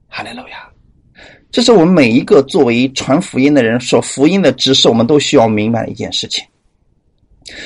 [0.07, 0.70] 哈利路亚！
[1.51, 6.43] 这是我们每一个作为传福音的人说福音的知识，我们都需要明白的一件事情。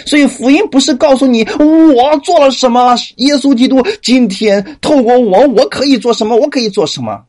[0.06, 7.24] 所以，福音不是告诉你我做了什么，耶稣基督今天透过我，我可以做什么，我可以做什么。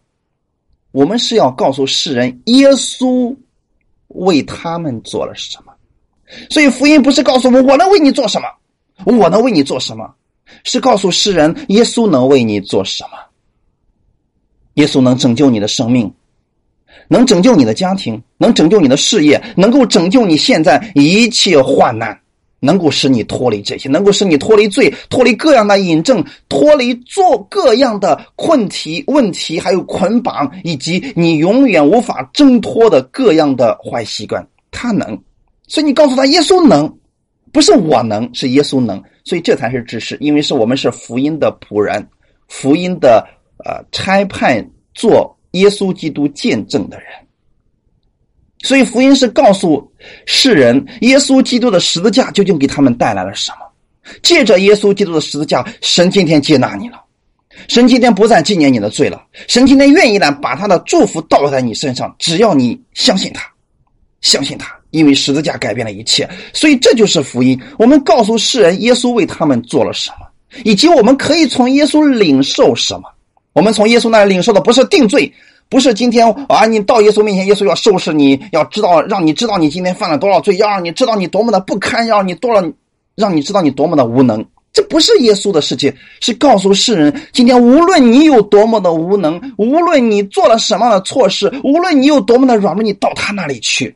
[0.93, 3.37] 我们是要告诉世人，耶稣
[4.09, 5.73] 为他们做了什么。
[6.51, 8.49] 所以福音不是告诉我我能为你做什么，
[9.05, 10.15] 我能为你做什么，
[10.65, 13.11] 是告诉世人耶稣能为你做什么。
[14.75, 16.13] 耶稣能拯救你的生命，
[17.09, 22.21] 能拯救你的家庭，能拯救你的事业，能够拯救你现在一切患难。
[22.61, 34.47] 能够使你脱离这些，能够使你脱离罪，脱离各样的引证，脱离做各样的困题、问题，还有捆绑，以及你永远无法挣脱的各样的坏习惯。
[34.71, 35.19] 他能，
[35.67, 36.93] 所以你告诉他，耶稣能，
[37.53, 39.03] 不是我能，是耶稣能。
[39.25, 42.07] 所以这才是知识，因为是我们是福音的仆人，
[42.49, 43.23] 福音的
[43.65, 47.09] 呃差派做耶稣基督见证的人。
[48.63, 49.89] 所以福音是告诉
[50.27, 53.59] 世人，耶稣基督的十字架究竟给他们带来了什么？
[54.23, 57.01] 借着耶稣基督的十字架，神今天接纳你了，
[57.69, 63.49] 神今天不再纪念你的罪了，神今天愿意呢把他的祝福倒在你身上，只要你相信他，
[64.23, 66.29] 相信他，因为十字架改变了一切。
[66.53, 67.61] 所以这就是福音。
[67.79, 70.27] 我们告诉世人，耶稣为他们做了什么，
[70.65, 73.03] 以及我们可以从耶稣领受什么。
[73.53, 75.33] 我们从耶稣那里领受的不是定罪。
[75.71, 76.65] 不是今天啊！
[76.65, 82.67] 你到耶稣面前，耶稣要收拾你，要知道，让你知道你今天犯了多少罪，要让你知道你多么的不堪，要让你多少，
[83.15, 84.43] 让你知道你多么的无能。
[84.73, 93.95] 这不是耶稣的世界，是告诉世人：今天无论你有多么的无能，无论你做了什么样的错事，无论你有多么的软弱，你到他那里去，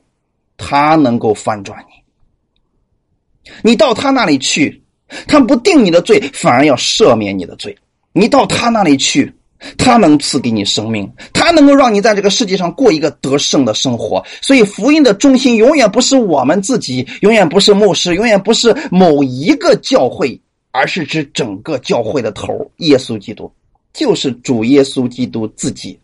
[0.58, 3.50] 他能够翻转你。
[3.62, 4.82] 你到他那里去，
[5.26, 7.74] 他不定你的罪，反而要赦免你的罪。
[8.12, 9.32] 你到他那里去。
[9.78, 14.24] 他能赐给你生命，他能够让你在这个世界上过一个得胜的生活。
[14.40, 20.40] 所以，福音的中心永远不是我们自己，永远不是牧师，永远不是某一个教会，
[20.70, 23.52] 而是指整个教会的头——耶稣基督，
[23.92, 25.98] 就是主耶稣基督自己。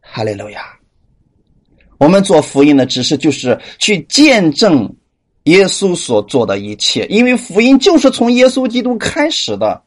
[0.00, 0.62] 哈利路亚！
[1.98, 4.90] 我们做福音的只是就是去见证
[5.44, 9.82] 耶稣所做的一切，因为福音就是从耶稣基督开始的。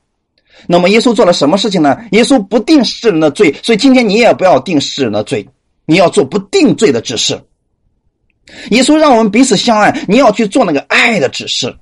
[0.67, 1.97] 那么耶稣做了什么事情呢？
[2.11, 5.47] 耶稣不定世人的罪，所以今天你也不要定世人的罪，
[5.85, 7.39] 你要做不定罪的指示。
[8.71, 11.73] 耶稣让我们彼此相爱，你要去做那个爱的指示。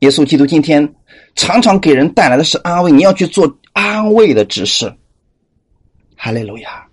[0.00, 0.94] 耶稣基督今天
[1.34, 4.90] 常常给人带来的是安慰，你要去做安慰的指示。
[6.16, 6.86] 哈利路亚！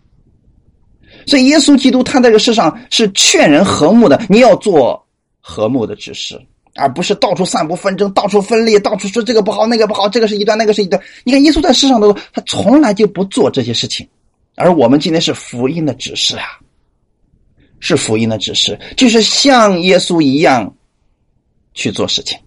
[1.26, 5.08] 所以耶稣基督他在这个世上是劝人和睦的，你要做
[5.40, 6.40] 和睦的指示。
[6.78, 11.02] 而不是到处散布纷争，到处分裂，到处说这个不好，那个不好，这个是一端，那个是一端。
[11.24, 14.08] 你看，耶稣在世上的时候，他从来就不做这些事情。
[14.56, 16.46] 而我们今天是福音的指示啊，
[17.80, 20.74] 是福音的指示，就是像耶稣一样
[21.74, 22.38] 去做事情。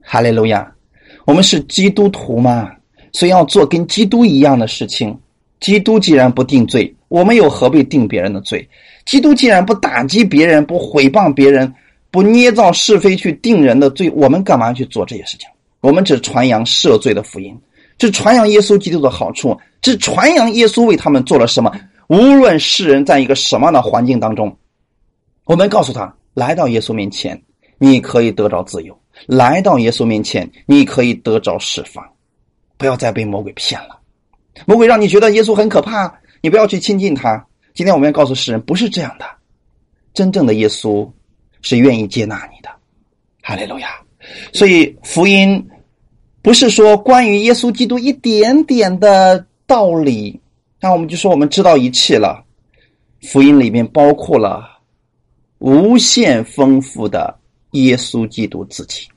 [0.00, 0.70] 哈利路亚！
[1.24, 2.70] 我们是基督徒嘛，
[3.12, 5.16] 所以要做跟基督一样的事情。
[5.60, 8.68] 基督既然不定罪，我们又何必定别人的罪？
[9.06, 11.72] 基督既然不打击别人，不毁谤别人。
[12.12, 15.48] 不捏造是非去定人的罪，我们干嘛去做这些事情？
[15.80, 17.58] 我们只传扬赦罪的福音，
[17.98, 21.72] 只传扬耶稣基督的好处，只传扬耶稣为他们做了什么。
[22.08, 24.54] 无论世人在一个什么样的环境当中，
[25.44, 27.42] 我们告诉他：来到耶稣面前，
[27.78, 28.94] 你可以得着自由；
[29.26, 32.04] 来到耶稣面前，你可以得着释放。
[32.76, 33.98] 不要再被魔鬼骗了，
[34.66, 37.46] 魔鬼让你觉得耶稣很可怕，你不要去亲近他。
[37.72, 39.24] 今天我们要告诉世人，不是这样的，
[40.12, 41.10] 真正的耶稣。
[41.62, 42.68] 是愿意接纳你的，
[43.40, 43.88] 哈利路亚。
[44.52, 45.64] 所以福音
[46.42, 50.38] 不是说关于耶稣基督一点点的道理，
[50.80, 52.44] 那我们就说我们知道一切了。
[53.22, 54.68] 福音里面包括了
[55.58, 57.38] 无限丰富的
[57.70, 59.08] 耶稣基督自己，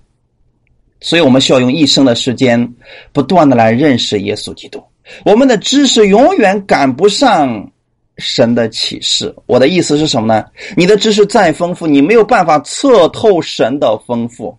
[1.02, 2.74] 所以我们需要用一生的时间
[3.12, 4.84] 不断的来认识耶稣基督。
[5.26, 7.72] 我们的知识永远赶不上。
[8.18, 10.46] 神的启示，我的意思是什么呢？
[10.76, 14.58] 你的知识再丰富，你没有办法测透神的丰富。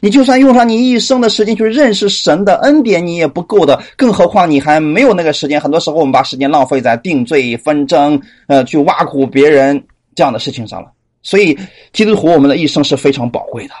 [0.00, 3.82] 你就算用上你一生的时间去认识神的恩典，你也不够的。
[3.96, 5.60] 更何况你还没有那个时间。
[5.60, 9.84] 很多时候，我们把时间浪费在定罪纷争、呃，去挖苦别人
[10.14, 10.90] 这样的事情上了。
[11.22, 11.58] 所以，
[11.92, 13.74] 基督徒，我们的一生是非常宝贵的。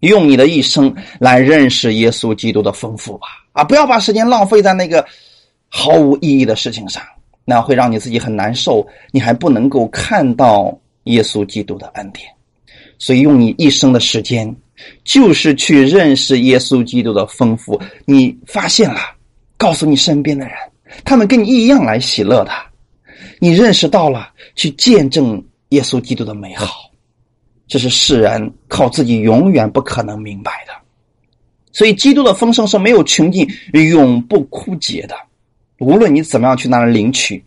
[0.00, 3.26] 用你的一生来认识耶稣基督的丰富吧！
[3.52, 5.04] 啊，不要把时间浪费在那个
[5.68, 7.02] 毫无意义的事情上。
[7.44, 12.28] 那会让你自己很难受，你还不能够看到耶稣基督的恩典，
[12.98, 14.54] 所以用你一生的时间，
[15.04, 17.80] 就是去认识耶稣基督的丰富。
[18.04, 19.00] 你发现了，
[19.56, 20.54] 告诉你身边的人，
[21.04, 22.52] 他们跟你一样来喜乐的。
[23.38, 26.90] 你认识到了，去见证耶稣基督的美好，
[27.66, 30.72] 这是世人靠自己永远不可能明白的。
[31.72, 35.16] 所以，基督的丰盛是没有穷尽、永不枯竭的。
[35.78, 37.44] 无论你怎么样去那里领取，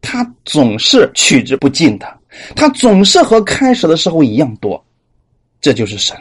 [0.00, 2.06] 它总是取之不尽的。
[2.54, 4.82] 它总是和开始的时候一样多。
[5.60, 6.16] 这就是神。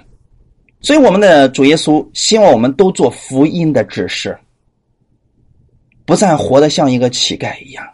[0.82, 4.38] 所以我们的主耶稣希望我们都做福音的指示，
[6.06, 7.86] 不再活得像一个乞丐一样，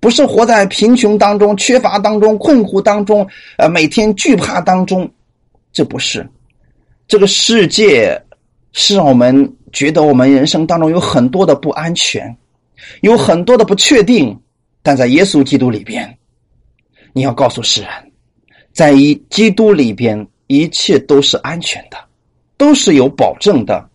[0.00, 3.26] 不是活在贫穷当中、缺乏当中、困苦当中，
[3.58, 5.10] 呃，每天惧怕当中。
[5.72, 6.24] 这不是
[7.08, 8.22] 这个世界
[8.72, 12.34] 是让我们觉得我们人生当中有很多的不安全，
[13.02, 14.38] 有很多的不确定，
[14.82, 16.18] 但在耶稣基督里边，
[17.12, 17.90] 你要告诉世人，
[18.72, 21.96] 在一基督里边一切都是安全的。
[22.56, 23.90] 都是有保证的，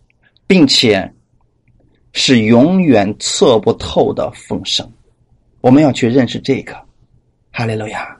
[0.46, 1.10] 并且
[2.12, 4.88] 是永远测不透的丰盛。
[5.62, 6.76] 我们要去认识这个，
[7.50, 8.14] 哈利路亚。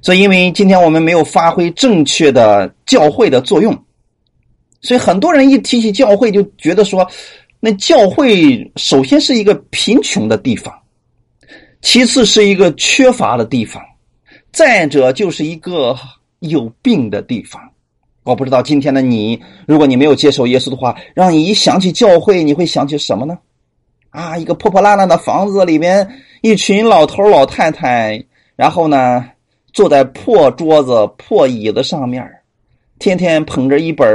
[0.00, 3.76] 所以，因为今天我们没有发挥正确的教会的作用，
[4.82, 7.06] 所以很多人一提起教会，就觉得说，
[7.66, 10.72] 那教会首先是一个贫穷的地方，
[11.82, 13.82] 其次是一个缺乏的地方，
[14.52, 15.96] 再者就是一个
[16.38, 17.60] 有病的地方。
[18.22, 23.36] 我不知道今天的你，如果你没有接受耶稣的话，让你一想起教会，你会想起什么呢？
[24.10, 26.08] 啊，一个破破烂烂的房子里面，
[26.42, 29.28] 一群老头老太太，然后呢，
[29.72, 32.24] 坐在破桌子、破椅子上面，
[33.00, 34.06] 天天捧着一本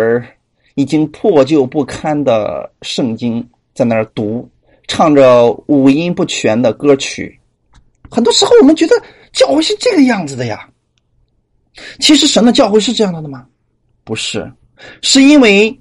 [0.81, 4.49] 已经破旧不堪的圣经在那儿读，
[4.87, 7.39] 唱着五音不全的歌曲。
[8.09, 8.95] 很多时候，我们觉得
[9.31, 10.67] 教会是这个样子的呀。
[11.99, 13.45] 其实，神的教会是这样的的吗？
[14.03, 14.51] 不是，
[15.03, 15.79] 是因为，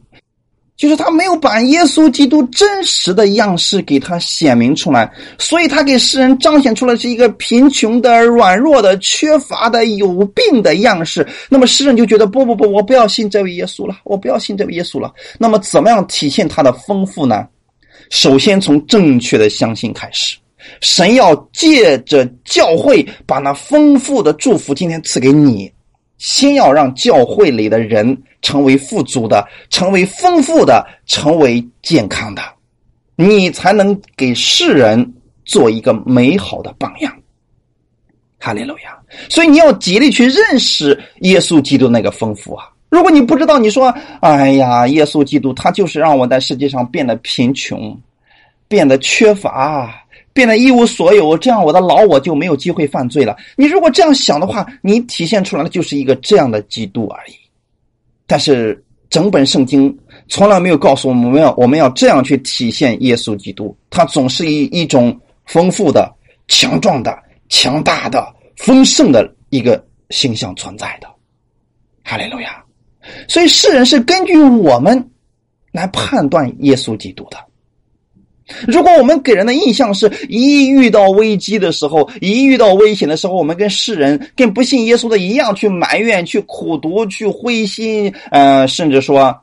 [0.80, 11.26] 就是他没有把耶稣基督真实的样式给他显明出来，所以他给世人彰显出来是一个贫穷的、软弱的、缺乏的、有病的样式。
[11.50, 15.12] 那么世人就觉得不不不，我不要信这位耶稣了，我不要信这位耶稣了。
[15.36, 17.46] 那么怎么样体现他的丰富呢？
[18.08, 20.38] 首先从正确的相信开始，
[20.80, 25.70] 神要借着教会把那丰富的祝福今天赐给你。
[26.20, 32.42] 先要让教会里的人成为富足的，成为丰富的，成为健康的，
[33.16, 35.14] 你才能给世人
[35.46, 37.10] 做一个美好的榜样。
[38.38, 38.98] 哈利路亚！
[39.30, 42.68] 所以你要极力去认识耶稣基督那个丰富啊！
[42.90, 47.98] 如果你不知道，你说：“哎呀，耶稣基督他就是让我在世界上变得贫穷，
[48.68, 49.94] 变得缺乏。”
[50.32, 53.36] 变得一无所有，这样我的老我就没有机会犯罪了。
[53.56, 57.32] 你如果这样想的话，你体现出来的就是一个这样的基督而已。
[58.26, 59.96] 但是整本圣经
[60.28, 66.12] 从来没有告诉我们要我们要这样去体现耶稣基督，他总是以一种丰富的、
[66.46, 67.18] 强壮的、
[67.48, 68.24] 强大的、
[68.56, 71.08] 丰盛的一个形象存在的。
[72.04, 72.62] 哈利路亚！
[73.28, 75.10] 所以世人是根据我们
[75.72, 77.36] 来判断耶稣基督的。
[78.66, 89.34] 如果我们给人的印象是一遇到危机的时候，一遇到危险的时候，我们跟世人、跟不信耶稣的一样去埋怨、去苦读、去灰心，呃，甚至说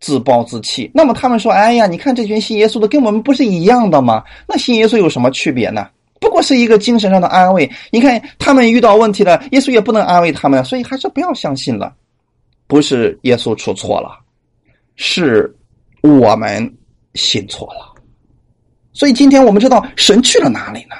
[0.00, 4.22] 自暴自弃，那么他们说：“哎呀，你看这群信耶稣的跟我们不是一样的吗？
[4.46, 5.88] 那信耶稣有什么区别呢？
[6.20, 7.68] 不过是一个精神上的安慰。
[7.90, 11.92] 你看他们遇到问题了，耶稣也不能安慰他们，所以还是不要相信了。
[12.66, 14.18] 不是耶稣出错了，
[14.96, 15.52] 是
[16.02, 16.72] 我们
[17.14, 17.86] 信错了。”
[18.92, 20.96] 所以今天我们知道神去了哪里呢？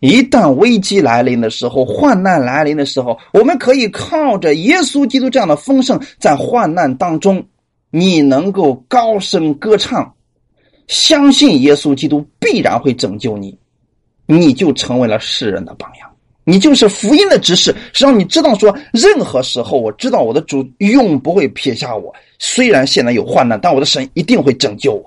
[0.00, 7.42] 一旦危机来临的时候，患难来临的时候，我们可以靠着耶稣基督这样的丰盛，在患难当中，
[7.90, 10.14] 你能够高声歌唱，
[10.88, 13.56] 相信耶稣基督必然会拯救你，
[14.26, 16.10] 你就成为了世人的榜样，
[16.44, 25.04] 你就是福音的指示，让你知道说，任何时候我知道我的主永不会撇下我，虽然现在有患难，但我的神一定会拯救我。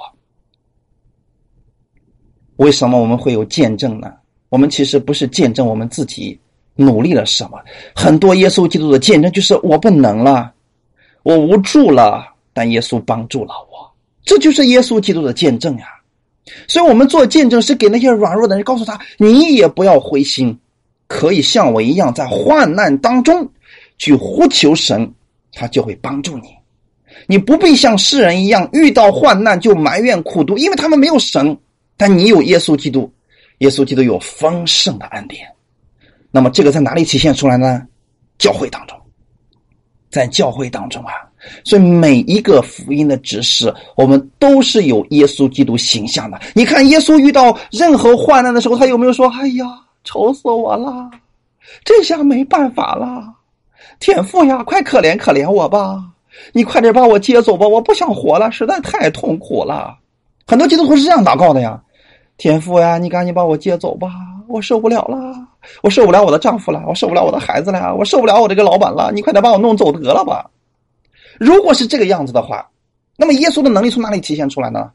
[2.63, 4.13] 为什么我们会有见证呢？
[4.47, 6.39] 我们其实不是见证我们自己
[6.75, 7.59] 努力了什么，
[7.93, 10.49] 很多耶稣基督的见证就是我不能了，
[11.23, 13.91] 我无助了，但耶稣帮助了我，
[14.23, 15.87] 这就是耶稣基督的见证呀。
[16.69, 20.57] 所以，我们做见证是给那些软弱的人告诉他：你也不要灰心，
[21.07, 23.45] 可以像我一样在患难当中
[23.97, 25.13] 去呼求神，
[25.51, 26.43] 他就会帮助你。
[27.27, 31.57] 你不必像世人一样遇到患难就埋怨苦读，因为他们没有神。
[31.95, 33.11] 但你有耶稣基督，
[33.59, 35.47] 耶稣基督有丰盛的恩典，
[36.31, 37.85] 那么这个在哪里体现出来呢？
[38.39, 38.99] 教会当中，
[40.09, 41.13] 在教会当中啊，
[41.63, 46.41] 所以每一个福音的指示，我们都是有耶稣基督形象的。
[46.53, 49.65] 你看，耶稣遇到任何患难的时候，他有没有说：“哎呀，
[50.03, 51.09] 愁死我了，
[51.85, 53.33] 这下没办法了，
[53.99, 56.03] 天父呀，快可怜可怜我吧，
[56.51, 59.95] 你快点把我接走吧，我不想活了，实在太痛苦了。”
[60.45, 61.81] 很多基督徒是这样祷告的呀，
[62.37, 64.09] 天父呀，你赶紧把我接走吧，
[64.47, 65.17] 我受不了了，
[65.81, 70.49] 我受不了我的丈夫了，我受不了我的孩子了，我受不了我这个老板了，你快点把我弄走得了吧。
[71.39, 72.69] 如果是这个样子的话，
[73.17, 74.91] 那么耶稣的能力从哪里体现出来呢？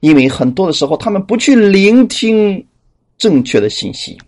[0.00, 2.64] 因为很多的时候，他们不去聆听
[3.16, 4.18] 正确的信息，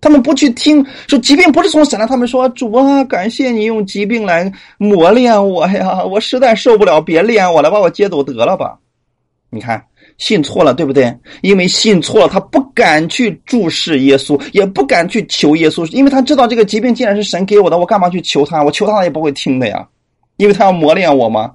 [0.00, 8.78] 他们不去听说疾病不是从神来，他们说主啊，感谢你用疾病来磨练我呀，我实在受不了，别练我了，把我接走得了吧。
[9.50, 9.84] 你看。
[10.18, 11.14] 信错了，对不对？
[11.42, 18.62] 因为信错了，他不敢去注视耶稣，也不敢去求耶稣，因为他知道这个疾病既然是神给我的，我干嘛去求他？
[18.62, 19.86] 我求他，他也不会听的呀，
[20.38, 21.54] 因为他要磨练我吗？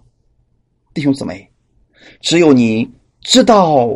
[0.93, 1.49] 弟兄姊妹，
[2.21, 2.87] 只有你
[3.23, 3.89] 知道，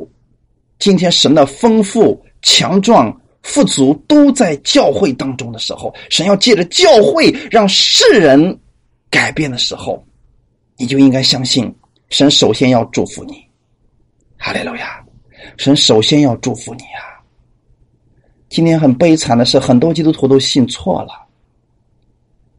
[0.79, 8.57] 今天神的丰富、强壮、富足都在教会当中的时候，神要借着教会让世人
[9.11, 10.03] 改变的时候，
[10.75, 11.71] 你就应该相信，
[12.09, 13.44] 神首先要祝福你。
[14.37, 15.03] 哈利路亚！
[15.57, 17.21] 神首先要祝福你啊！
[18.49, 21.09] 今天很悲惨的是，很多基督徒都信错了。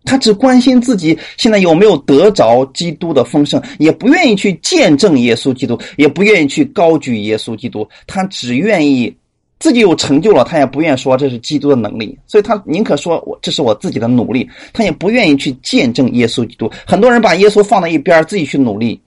[0.05, 7.89] 他只关心自己现在有没有得着基督的丰盛，也不愿意去见证耶稣基督，也不愿意去高举耶稣基督。
[8.07, 9.13] 他只愿意
[9.59, 16.71] 自己有成就了，他也不愿说这是基督的能力，所以他宁可说我这是我自己的努力，他也不愿意去见证耶稣基督。
[16.87, 19.01] 很多人把耶稣放在一边，自己去努力。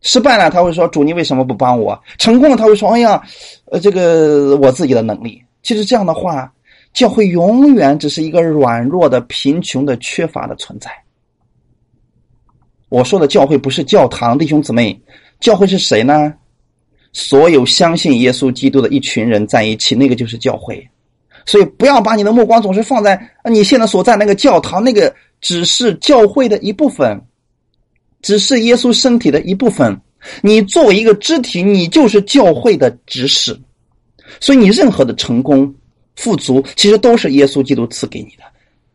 [0.00, 3.20] 失败了，他会说：“主，你为什么不帮我？”成功了，他会说：“哎呀，
[3.66, 6.52] 呃，这个我自己的能力。”其实这样的话，
[6.94, 10.90] 教会永远只是一个软弱的、贫穷的、缺乏的存在。
[12.88, 14.98] 我说的教会不是教堂，弟兄姊妹，
[15.40, 16.32] 教会是谁呢？
[17.12, 20.88] 所有相信耶稣基督的一群人在一起，那个就是教会。
[21.44, 27.20] 所以，不要把你的目光总是放在你现在所在那个教堂，那个只是教会的一部分。
[28.22, 30.00] 只是耶稣身体的一部分，
[30.42, 33.58] 你作为一个肢体，你就是教会的指使，
[34.40, 35.72] 所以你任何的成功、
[36.16, 38.42] 富足，其实都是耶稣基督赐给你的。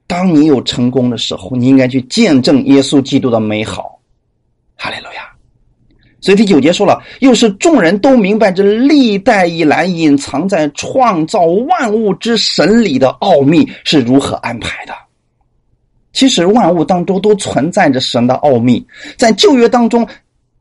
[0.05, 3.99] 当你有成功的时候，你应该去见证耶稣基督的美好。
[4.75, 5.29] 哈利路亚！
[6.19, 14.93] 所以第九节说了，又是众人都明白这历代以来隐藏在创造万物之神里的奥秘是如何安排的。
[16.13, 18.85] 其实万物当中都存在着神的奥秘，
[19.17, 20.07] 在旧约当中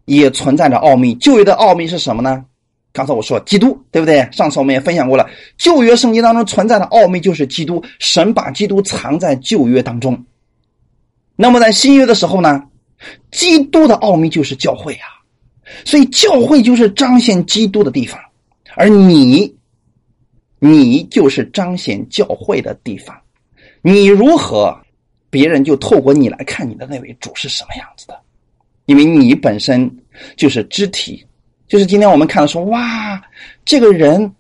[0.07, 1.14] 也存在着奥秘。
[1.16, 2.44] 旧约的奥秘是什么呢？
[2.92, 4.26] 刚才我说基督，对不对？
[4.32, 10.24] 上次我们也分享过了，旧约圣经当中存在的奥秘就是基督，神把基督藏在旧约当中。
[11.36, 12.62] 那么在新约的时候呢，
[13.30, 15.09] 基督的奥秘就是教会啊，
[15.84, 18.18] 所以教会就是彰显基督的地方，
[18.74, 19.55] 而你，
[20.59, 23.14] 你就是彰显教会的地方，
[23.82, 24.74] 你如何？
[25.32, 28.20] 别人就透过你来看你的那位主是什么样子的，
[28.84, 29.90] 因为你本身
[30.36, 31.26] 就是肢体，
[31.66, 33.18] 就是今天我们看到说哇，
[33.64, 34.30] 这个人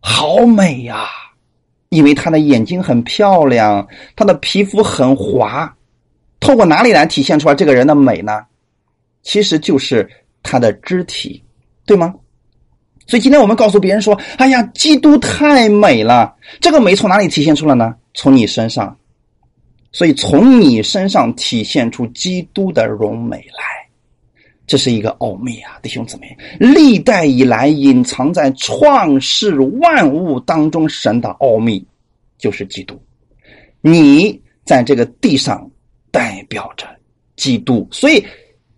[0.00, 1.06] 好美呀，
[1.90, 3.86] 因为他的眼睛很漂亮，
[4.16, 5.72] 他的皮肤很滑，
[6.40, 8.44] 透过哪里来体现出来这个人的美呢？
[9.22, 10.10] 其实就是
[10.42, 11.40] 他的肢体，
[11.86, 12.12] 对吗？
[13.06, 17.94] 所以今天我们告诉别人说，哎呀，基督太美了，这个美从哪里体现出来呢？
[18.14, 18.98] 从你身上。
[19.92, 23.86] 所以，从你身上体现出基督的荣美来，
[24.66, 26.34] 这是一个奥秘啊，弟兄姊妹！
[26.58, 31.84] 历代以来隐藏在创世万物当中神的奥秘，
[32.38, 32.98] 就是基督。
[33.82, 35.70] 你在这个地上
[36.10, 36.86] 代表着
[37.36, 38.24] 基督，所以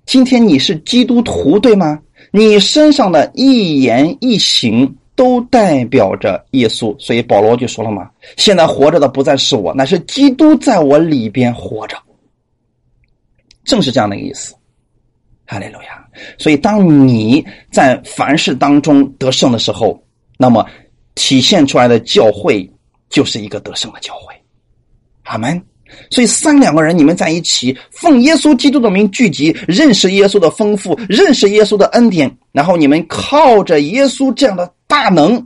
[0.06, 2.02] 今天你是基督徒，对吗？
[2.32, 4.96] 你身上的一言一行。
[5.16, 11.96] 都代表着耶稣，所以保罗就说了嘛：“现在活着的不再是我，乃是基督在我里边活着。”
[13.64, 14.54] 正是这样的一个意思。
[15.46, 16.04] 哈利路亚！
[16.38, 20.02] 所以当你在凡事当中得胜的时候，
[20.36, 20.66] 那么
[21.14, 22.68] 体现出来的教会
[23.08, 24.34] 就是一个得胜的教会。
[25.24, 25.62] 阿门。
[26.10, 34.74] 所以三两个人你们在一起，奉耶稣基督的名聚集，认识耶稣的丰富，认识耶稣的恩典，然后你们靠着耶稣这样的。
[34.94, 35.44] 大能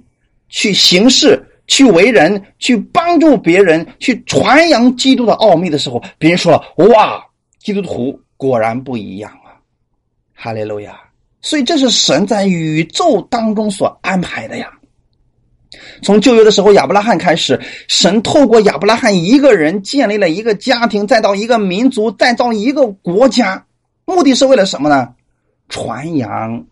[0.51, 7.25] 去行事、去为人、去帮助别人、去传扬基督的奥秘的时候，别人说了：“哇，
[7.59, 9.57] 基督徒果然不一样啊！”
[10.37, 11.01] 哈利路亚！
[11.41, 14.71] 所以这是神在宇宙当中所安排的呀。
[16.03, 23.65] 从旧约的时候，亚伯拉罕开始，神透过亚伯拉罕一个人建立了一个家庭，再到一个民族，再到一个国家，
[24.05, 25.09] 目的是为了什么呢？
[25.71, 26.63] 传扬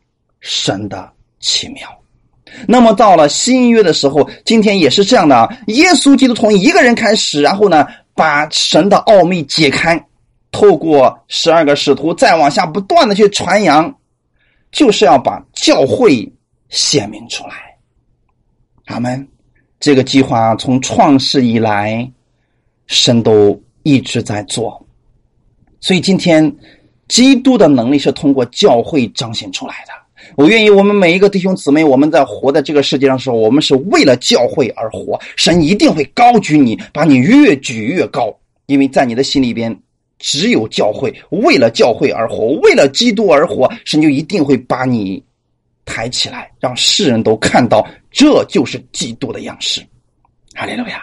[0.41, 1.11] 神的
[1.41, 1.89] 奇妙。
[2.67, 5.49] 那么到了新约的时候，今天也是这样的啊。
[5.67, 10.03] 耶稣基督从一个人开始，然后呢，把神的奥秘解开，
[10.51, 13.93] 透过十二个使徒，再往下不断的去传扬，
[14.71, 16.33] 就是要把教会
[16.69, 17.55] 显明出来。
[18.87, 19.27] 阿门。
[19.79, 22.11] 这个计划从创世以来，
[22.87, 24.85] 神都一直在做。
[25.81, 26.51] 所以今天，
[27.09, 29.93] 基督的能力是通过教会彰显出来的。
[30.37, 35.19] 我愿意，我们每一个弟兄姊妹，我们在活在这个世界上的时候，我们是为了教会而活。
[35.35, 39.75] 神一定会高举你，把你越举越高，因为在你的心里边
[40.19, 41.11] 只有教会。
[41.31, 45.23] 为了教会而活，为了基督而活，神就一定会把你
[45.87, 49.81] 抬起来，让世人都看到，这就是基督的样式。
[50.55, 51.03] 哈利路亚！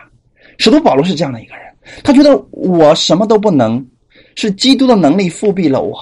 [0.59, 1.65] 使徒保罗是这样的一个人，
[2.03, 3.83] 他觉得我什么都不能。
[4.35, 5.95] 是基督的能力复辟了我，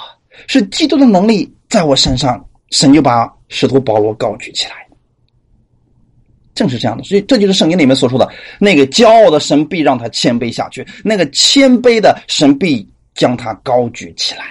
[0.47, 4.74] 是基督的能力在我身上，神就把使徒保罗高举起来。
[6.55, 8.28] 正是这样的，所以这就是圣经里面所说的
[8.59, 14.43] 那个骄傲的神必让他谦卑下去，那个谦卑的神必将他高举起来。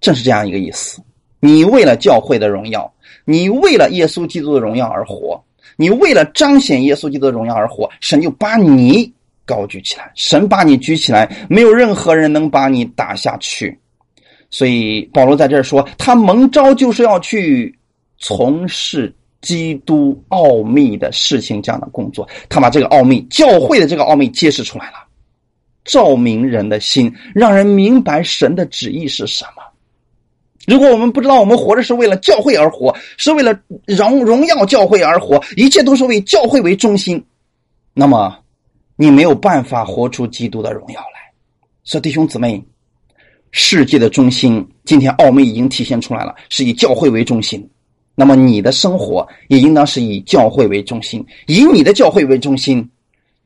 [0.00, 1.00] 正是这样一个意思。
[1.40, 2.92] 你为了教会的荣耀，
[3.24, 5.42] 你为了耶稣基督的荣耀而活，
[5.76, 9.12] 你为了彰显耶稣基督的荣耀而活，神就把你。
[9.46, 13.78] 高举起来，神把你举起来，没有任何人能把你打下去。
[14.50, 17.76] 所以保罗在这儿说，他蒙召就是要去
[18.18, 22.28] 从事基督奥秘的事情，这样的工作。
[22.48, 24.96] 他把这个奥秘，教会的这个奥秘揭示出来了，
[25.84, 29.62] 照明人的心，让人明白神的旨意是什么。
[30.66, 37.24] 如果我们不知道我们活着是为了教会而活，是为了荣荣耀教会而活，一切都是为教会为中心，
[37.94, 38.38] 那么。
[39.00, 41.32] 你没有办法活出基督的荣耀来，
[41.84, 42.60] 所以弟兄姊妹，
[43.50, 47.68] 世界的中心今天奥秘已经体现出来了，是以教会为中心。
[48.14, 52.88] 那么你的生活也应当是以教会为中心，以你的教会为中心。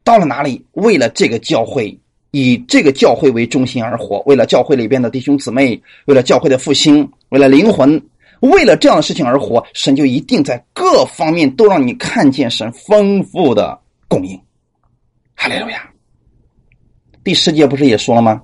[0.04, 1.96] 到了哪里，为了这个教会，
[2.32, 8.02] 以这个教会为中心而活，为了教会里边的弟兄姊妹，为了教会的复兴，为了灵魂，
[8.40, 13.78] 为了这样的事情而活，神就一定在各方面都让你看见神丰富的
[14.08, 14.36] 供应。
[15.36, 15.88] 哈利路亚！
[17.22, 18.42] 第十节不是也说了吗？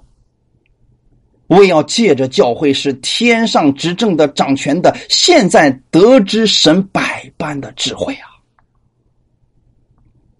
[1.49, 8.29] 为要借着教会是天上执政的掌权的，现在得知神百般的智慧啊！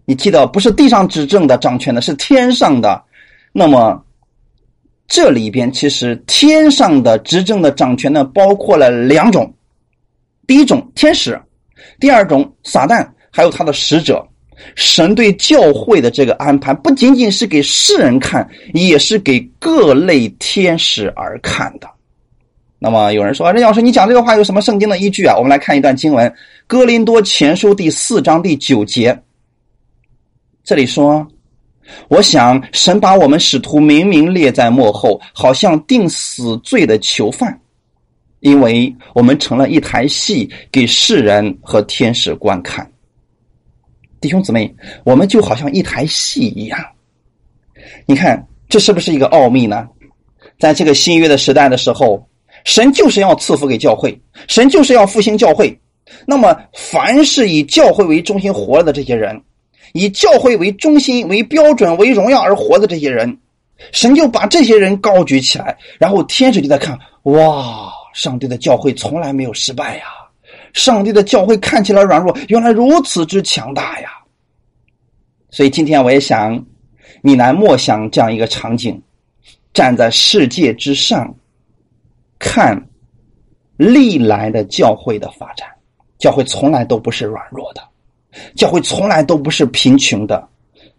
[0.05, 3.03] 你记得不是地上执政的掌权的，是天上的。
[3.51, 4.03] 那么
[5.07, 9.53] 这里边其实天上的执政的掌权呢，包括了两种：
[10.47, 11.39] 第一种天使，
[11.99, 14.25] 第二种撒旦，还有他的使者。
[14.75, 21.89] 神对教会的这个安排，不仅仅是给世人看，也是给各类天使而看的。
[22.77, 26.29] 那么有人说：“任老师，你讲这个话有什么圣经的依据啊？”我们来看一段经文，
[26.65, 29.21] 《哥林多前书》第四章第九节。
[30.63, 31.27] 这里说
[32.07, 37.59] ：“我想神把我们使徒明明列在幕后，好像定死罪的囚犯，
[38.39, 42.89] 因为我们成了一台戏，给世人和天使观看。”
[44.21, 46.79] 弟兄姊妹，我们就好像一台戏一样。
[48.05, 49.87] 你看，这是不是一个奥秘呢？
[50.59, 52.27] 在这个新约的时代的时候，
[52.65, 55.79] 神就是要赐福给教会，神就是要复兴教会。
[56.25, 59.41] 那么，凡是以教会为中心活的这些人，
[59.93, 63.37] 以教会为中心、为标准、为荣耀而活的这些人，
[63.93, 70.03] 神就把这些人高举起来，然后天使就在看：哇，上帝的教会从来没有失败呀！
[70.73, 74.09] 上帝的教会看起来软弱，原来如此之强大呀！
[75.49, 76.63] 所以今天我也想，
[77.21, 79.01] 你来默想这样一个场景：
[79.73, 81.33] 站在世界之上，
[82.37, 82.79] 看
[83.77, 85.67] 历来的教会的发展。
[86.19, 87.81] 教会从来都不是软弱的，
[88.55, 90.47] 教会从来都不是贫穷的，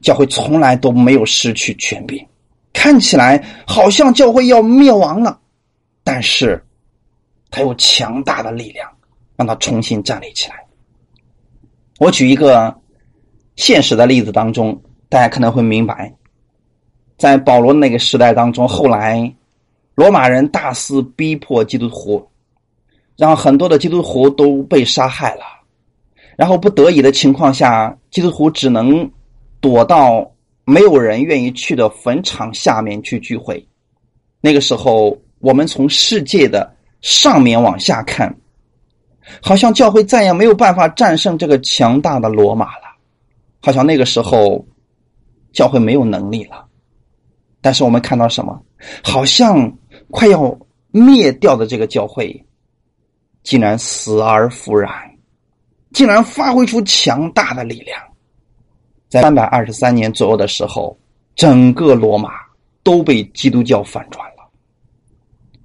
[0.01, 2.27] 教会从来都没有失去权柄。
[2.73, 5.39] 看起来好像教会要灭亡了，
[6.03, 6.65] 但是
[7.51, 8.91] 它有强大的力量。
[9.41, 10.57] 让他重新站立起来。
[11.99, 12.79] 我举一个
[13.57, 14.79] 现实的例子当中，
[15.09, 16.13] 大家可能会明白，
[17.17, 19.35] 在保罗那个时代当中，后来
[19.95, 22.29] 罗马人大肆逼迫基督徒，
[23.17, 25.45] 让很多的基督徒都被杀害了。
[26.37, 29.11] 然后不得已的情况下，基督徒只能
[29.59, 30.31] 躲到
[30.67, 33.67] 没有人愿意去的坟场下面去聚会。
[34.43, 36.71] 那个时候，我们从世界的
[37.01, 38.37] 上面往下看。
[39.43, 42.97] 好像教会再也没有办法战胜这个强大的罗马了，
[43.61, 44.65] 好像那个时候
[45.53, 46.67] 教会没有能力了。
[47.61, 48.61] 但是我们看到什么？
[49.03, 49.71] 好像
[50.11, 50.59] 快要
[50.91, 52.45] 灭掉的这个教会，
[53.43, 54.91] 竟然死而复燃，
[55.93, 58.01] 竟然发挥出强大的力量。
[59.09, 60.99] 在三百二十三年左右的时候，
[61.35, 62.31] 整个罗马
[62.83, 64.49] 都被基督教反转了，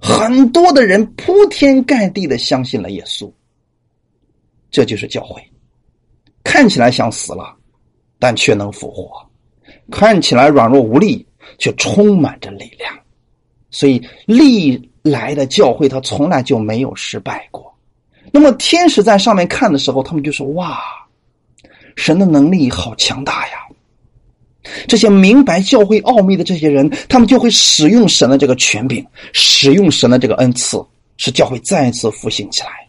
[0.00, 3.32] 很多的人铺天盖地的相信了耶稣。
[4.70, 5.42] 这就是教会，
[6.44, 7.54] 看起来像死了，
[8.18, 9.08] 但却能复活；
[9.90, 11.26] 看起来软弱无力，
[11.58, 12.92] 却充满着力量。
[13.70, 17.72] 所以历来的教会，他从来就没有失败过。
[18.32, 20.78] 那么天使在上面看的时候，他们就说：“哇，
[21.94, 23.54] 神的能力好强大呀！”
[24.88, 30.84] 这些明白教会奥秘的这些人，他们就会使用神的这个权柄，使用神的这个恩赐，
[31.16, 32.85] 使教会再次复兴起来。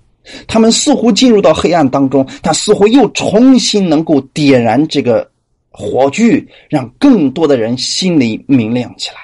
[0.48, 5.30] 他们似乎进入到黑暗当中，但似乎又重新能够点燃这个
[5.70, 9.18] 火炬，让更多的人心里明亮起来。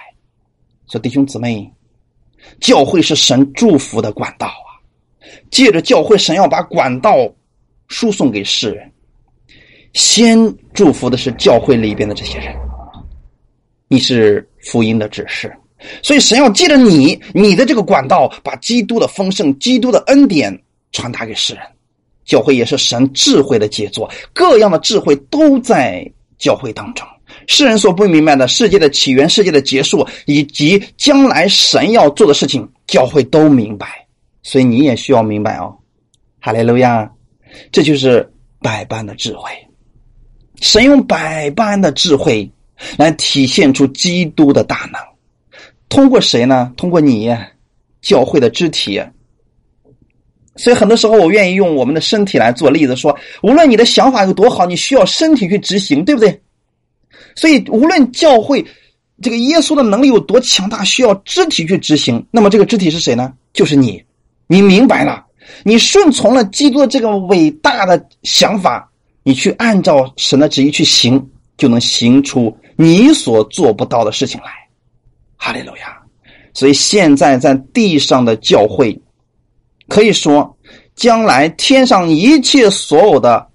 [0.86, 1.72] 所以弟兄姊妹，
[2.60, 4.72] 教会是神祝福的管道啊！
[5.50, 7.16] 借着教会，神要把管道
[7.88, 8.90] 输送给世人。
[9.94, 10.38] 先
[10.74, 12.56] 祝福的是教会里边的这些人，
[13.88, 15.56] 你是福音的指示，
[16.02, 20.52] 所以神要借着你，你的这个管道，把基督的丰盛、基督的恩典
[20.94, 21.64] 传达给世人。
[22.24, 27.06] 教会也是神智慧的杰作，各样的智慧都在教会当中。
[27.48, 34.08] 世人所不明白的世界的起源、世界的结束，以及将来神要做的事情，教会都明白。
[34.42, 35.76] 所以你也需要明白哦，
[36.40, 37.12] 哈利路亚！
[37.74, 39.52] 这就是百般的智慧。
[40.62, 42.50] 神用百般的智慧
[42.98, 45.02] 来体现出基督的大能，
[45.90, 46.72] 通过谁呢？
[46.78, 47.36] 通过你，
[48.02, 49.02] 教会的肢体。
[50.56, 56.42] 所以很多时候，我愿意用我们的身体来做例子，说无论你的想法有多好，你需要身体去执行，对不对？
[57.36, 58.66] 所以无论教会
[59.22, 62.24] 这个耶稣的能力有多强大，需要肢体去执行。
[62.32, 63.34] 那么这个肢体是谁呢？
[63.54, 64.04] 就是你。
[64.48, 65.26] 你明白了，
[65.64, 68.90] 你顺从了基督这个伟大的想法。
[69.26, 71.26] 你去按照神的旨意去行，
[71.56, 74.52] 就能行出你所做不到的事情来。
[75.38, 75.98] 哈利路亚！
[76.54, 79.02] 所以现在在地上的教会，
[79.94, 80.58] 可以说
[80.96, 83.48] 将来天上一切所有的，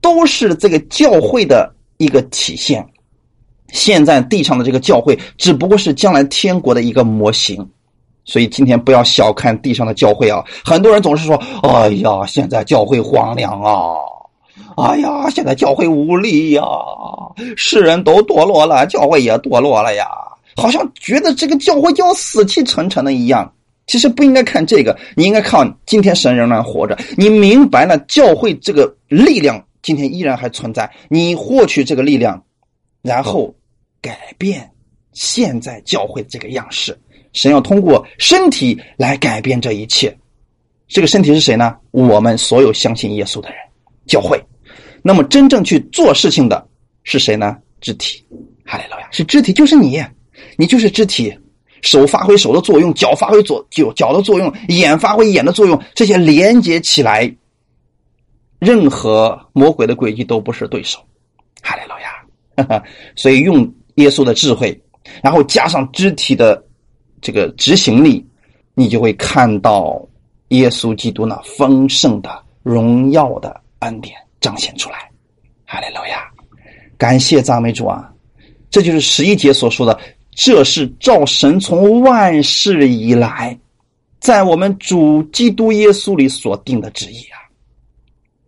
[0.00, 2.84] 都是这个教会的一个体现。
[3.68, 7.64] 现在地上的这个教会，只不过是将来天国的一个模型。
[8.24, 10.44] 所以今天不要小看地上的教会啊！
[10.64, 13.94] 很多人总是说：“哎呀，现在教会荒凉啊！”
[14.76, 16.64] 哎呀，现在教会无力呀，
[17.56, 20.08] 世人都堕落了，教会也堕落了呀，
[20.56, 23.48] 好像觉得这个教会就要死气沉沉的一样。
[23.86, 32.42] 其实不应该看这个，你应该看今天神仍然活着，你明白了教会这个力量今天依然还存在，你获取这个力量，
[33.02, 33.54] 然后
[34.02, 34.68] 改变
[35.12, 36.98] 现在教会这个样式。
[37.32, 40.16] 神要通过身体来改变这一切，
[40.88, 41.76] 这个身体是谁呢？
[41.90, 43.58] 我们所有相信耶稣的人，
[44.06, 44.42] 教会。
[45.02, 46.66] 那么真正去做事情的
[47.04, 47.56] 是谁呢？
[47.80, 48.24] 肢体，
[48.64, 50.02] 哈利路亚，是肢体，就是你，
[50.56, 51.32] 你就是肢体，
[51.82, 57.32] 手发挥手的作用，脚发挥左脚脚的作用，眼发挥眼的作用，这些连接起来，
[58.58, 60.98] 任何魔鬼的诡计都不是对手，
[61.62, 62.82] 哈利路亚。
[63.14, 64.78] 所以用耶稣的智慧，
[65.22, 66.62] 然后加上肢体的
[67.20, 68.26] 这个执行力，
[68.74, 70.00] 你就会看到
[70.48, 74.14] 耶稣基督那丰盛的荣耀的恩典。
[74.38, 75.10] 彰显出来，
[75.64, 76.30] 哈利路亚！
[76.96, 78.12] 感谢赞美主啊！
[78.70, 79.98] 这就是十一节所说的，
[80.36, 83.58] 这是照神从万世以来，
[84.20, 87.40] 在我们主基督耶稣里所定的旨意啊！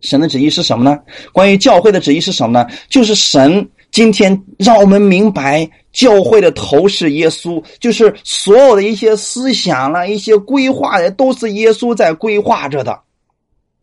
[0.01, 0.99] 神的旨意是什么呢？
[1.33, 2.69] 关于教会的旨意是什么呢？
[2.89, 12.97] 就是神今天让我们明白，教会的头是耶稣，就是所有的一些思想了、一些规划的，都是耶稣在规划着的。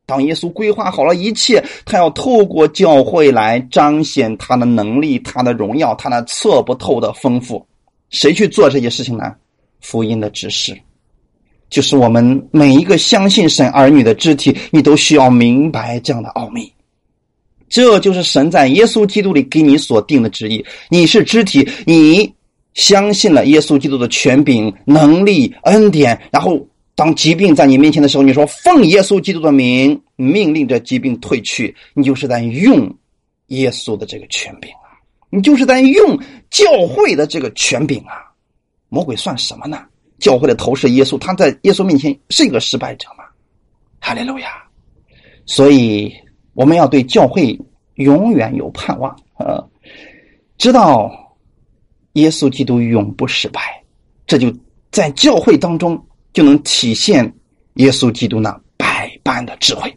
[0.07, 7.67] 当耶稣规划好了一切，他要透过教会来彰显他的能力、他的荣耀、他那测不透的丰富。
[8.11, 9.35] 谁去做这些事情呢？
[9.81, 10.77] 福音的指示，
[11.69, 16.73] 就是我们每一个相信神儿女的肢体，你都需要明白这样的奥秘。
[17.69, 20.65] 这就是神在耶稣基督里给你所定的旨意。
[20.89, 22.33] 你是肢体，你
[22.75, 26.67] 相信了耶稣基督的权柄、能力、恩典，然后。
[26.99, 32.91] 当疾病在你面前的时候，你说奉耶稣基督的名命令这疾病退去，你就是在用
[33.49, 34.71] 耶稣的这个权柄，
[35.37, 36.19] 你就是在用
[36.51, 38.33] 教会的这个权柄啊。
[38.89, 39.85] 魔鬼算什么呢？
[40.19, 43.25] 教会的头是耶稣，他在耶稣面前是一个失败者吗？
[44.01, 44.49] 哈利路亚！
[45.45, 46.13] 所以
[46.55, 47.59] 我们要对教会
[47.97, 49.63] 永远有盼望啊，
[50.59, 51.13] 知道
[52.15, 53.61] 耶稣基督永不失败，
[54.27, 54.53] 这就
[54.91, 56.03] 在教会当中。
[56.33, 57.25] 就能体现
[57.77, 59.91] 耶稣基督那百般的智慧。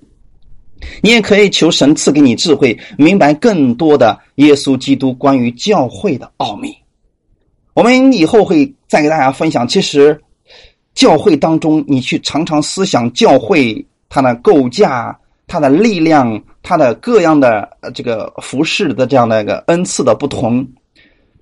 [1.01, 6.75] 你也可以求神赐给你智慧，明白更多的耶稣基督关于教会的奥秘。
[7.73, 9.67] 我们以后会再给大家分享。
[9.67, 10.19] 其实，
[10.93, 15.17] 教会当中，你去常常思想教会它的构架、
[15.47, 20.67] 它的力量，它的各样的这个服饰的这样的一个恩赐的不同，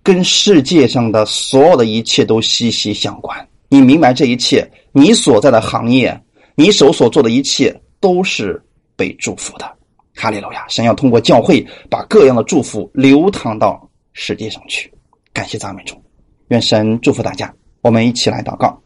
[0.04, 3.48] 跟世界上的所有的一切都息息相关。
[3.70, 6.22] 你明白这一切，你所在的行业，
[6.56, 8.62] 你手所做的一切都是
[8.98, 9.66] 被祝福的。
[10.14, 10.66] 哈利路亚！
[10.68, 14.92] 神要通过教会把各样的祝福流淌到世界上去。
[15.32, 15.96] 感谢赞美主，
[16.48, 17.54] 愿神祝福大家。
[17.82, 18.82] 我们一起来祷告。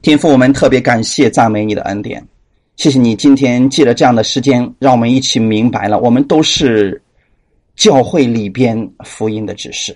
[0.00, 2.26] 天父，我们特别感谢赞美你的恩典，
[2.76, 7.02] 谢谢你今天借着这样的时间，让我们一起明白了，我们都是
[7.76, 9.94] 教会里边福音的指示。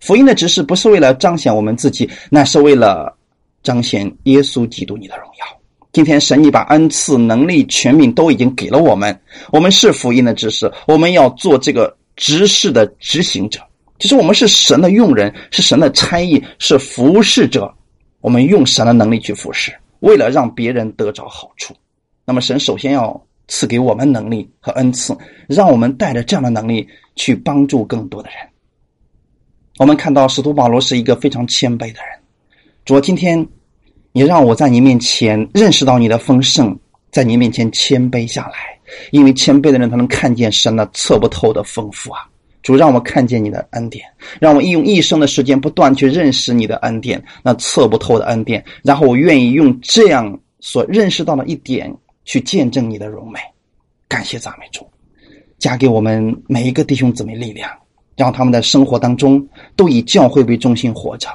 [0.00, 3.16] 福音的指示不是为了彰显我们自己，那是为了
[3.62, 5.60] 彰显耶稣基督你的荣耀。
[5.96, 9.18] 今天神你把恩赐、能力、权柄都已经给了我们，
[9.50, 13.58] 我们是福音的指示，我们要做这个执事的执行者。
[13.98, 17.74] 其实我们是神的用人，是神的差役，是服侍者。
[18.20, 21.74] 我们用神的能力去服侍，为了让别人得着好处。
[22.26, 23.18] 那么神首先要
[23.48, 25.16] 赐给我们能力和恩赐，
[25.48, 28.38] 让我们带着这样的能力去帮助更多的人。
[29.78, 32.20] 我们看到使徒保罗是一个非常谦卑的人。
[32.84, 33.48] 主，今天
[34.16, 36.74] 你让我在你面前认识到你的丰盛，
[37.10, 38.54] 在你面前谦卑下来，
[39.10, 42.20] 因为谦卑的人他能看见神那测不透的丰富啊。
[42.62, 44.06] 主让我看见你的恩典，
[44.40, 48.64] 让我用一生的时间不断去认识你的恩典，那测不透的恩典。
[48.82, 51.94] 然后我愿意用这样所认识到的一点
[52.24, 53.38] 去见证你的荣美。
[54.08, 54.88] 感谢赞美主，
[55.58, 57.70] 加给我们每一个弟兄姊妹力量，
[58.16, 59.46] 让他们的生活当中
[59.76, 61.28] 都以教会为中心活着。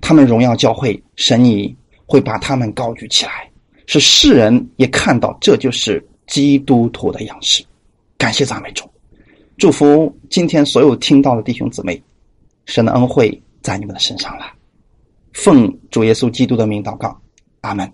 [0.00, 1.74] 他们荣耀教会，神你
[2.06, 3.50] 会把他们高举起来，
[3.86, 7.64] 使世人也看到这就是基督徒的样式。
[8.16, 8.84] 感谢赞美主。
[9.56, 12.02] 祝福今天所有听到的弟兄姊妹，
[12.66, 14.46] 神的恩惠在你们的身上了。
[15.32, 17.20] 奉主耶稣基督的名祷告，
[17.60, 17.90] 阿门。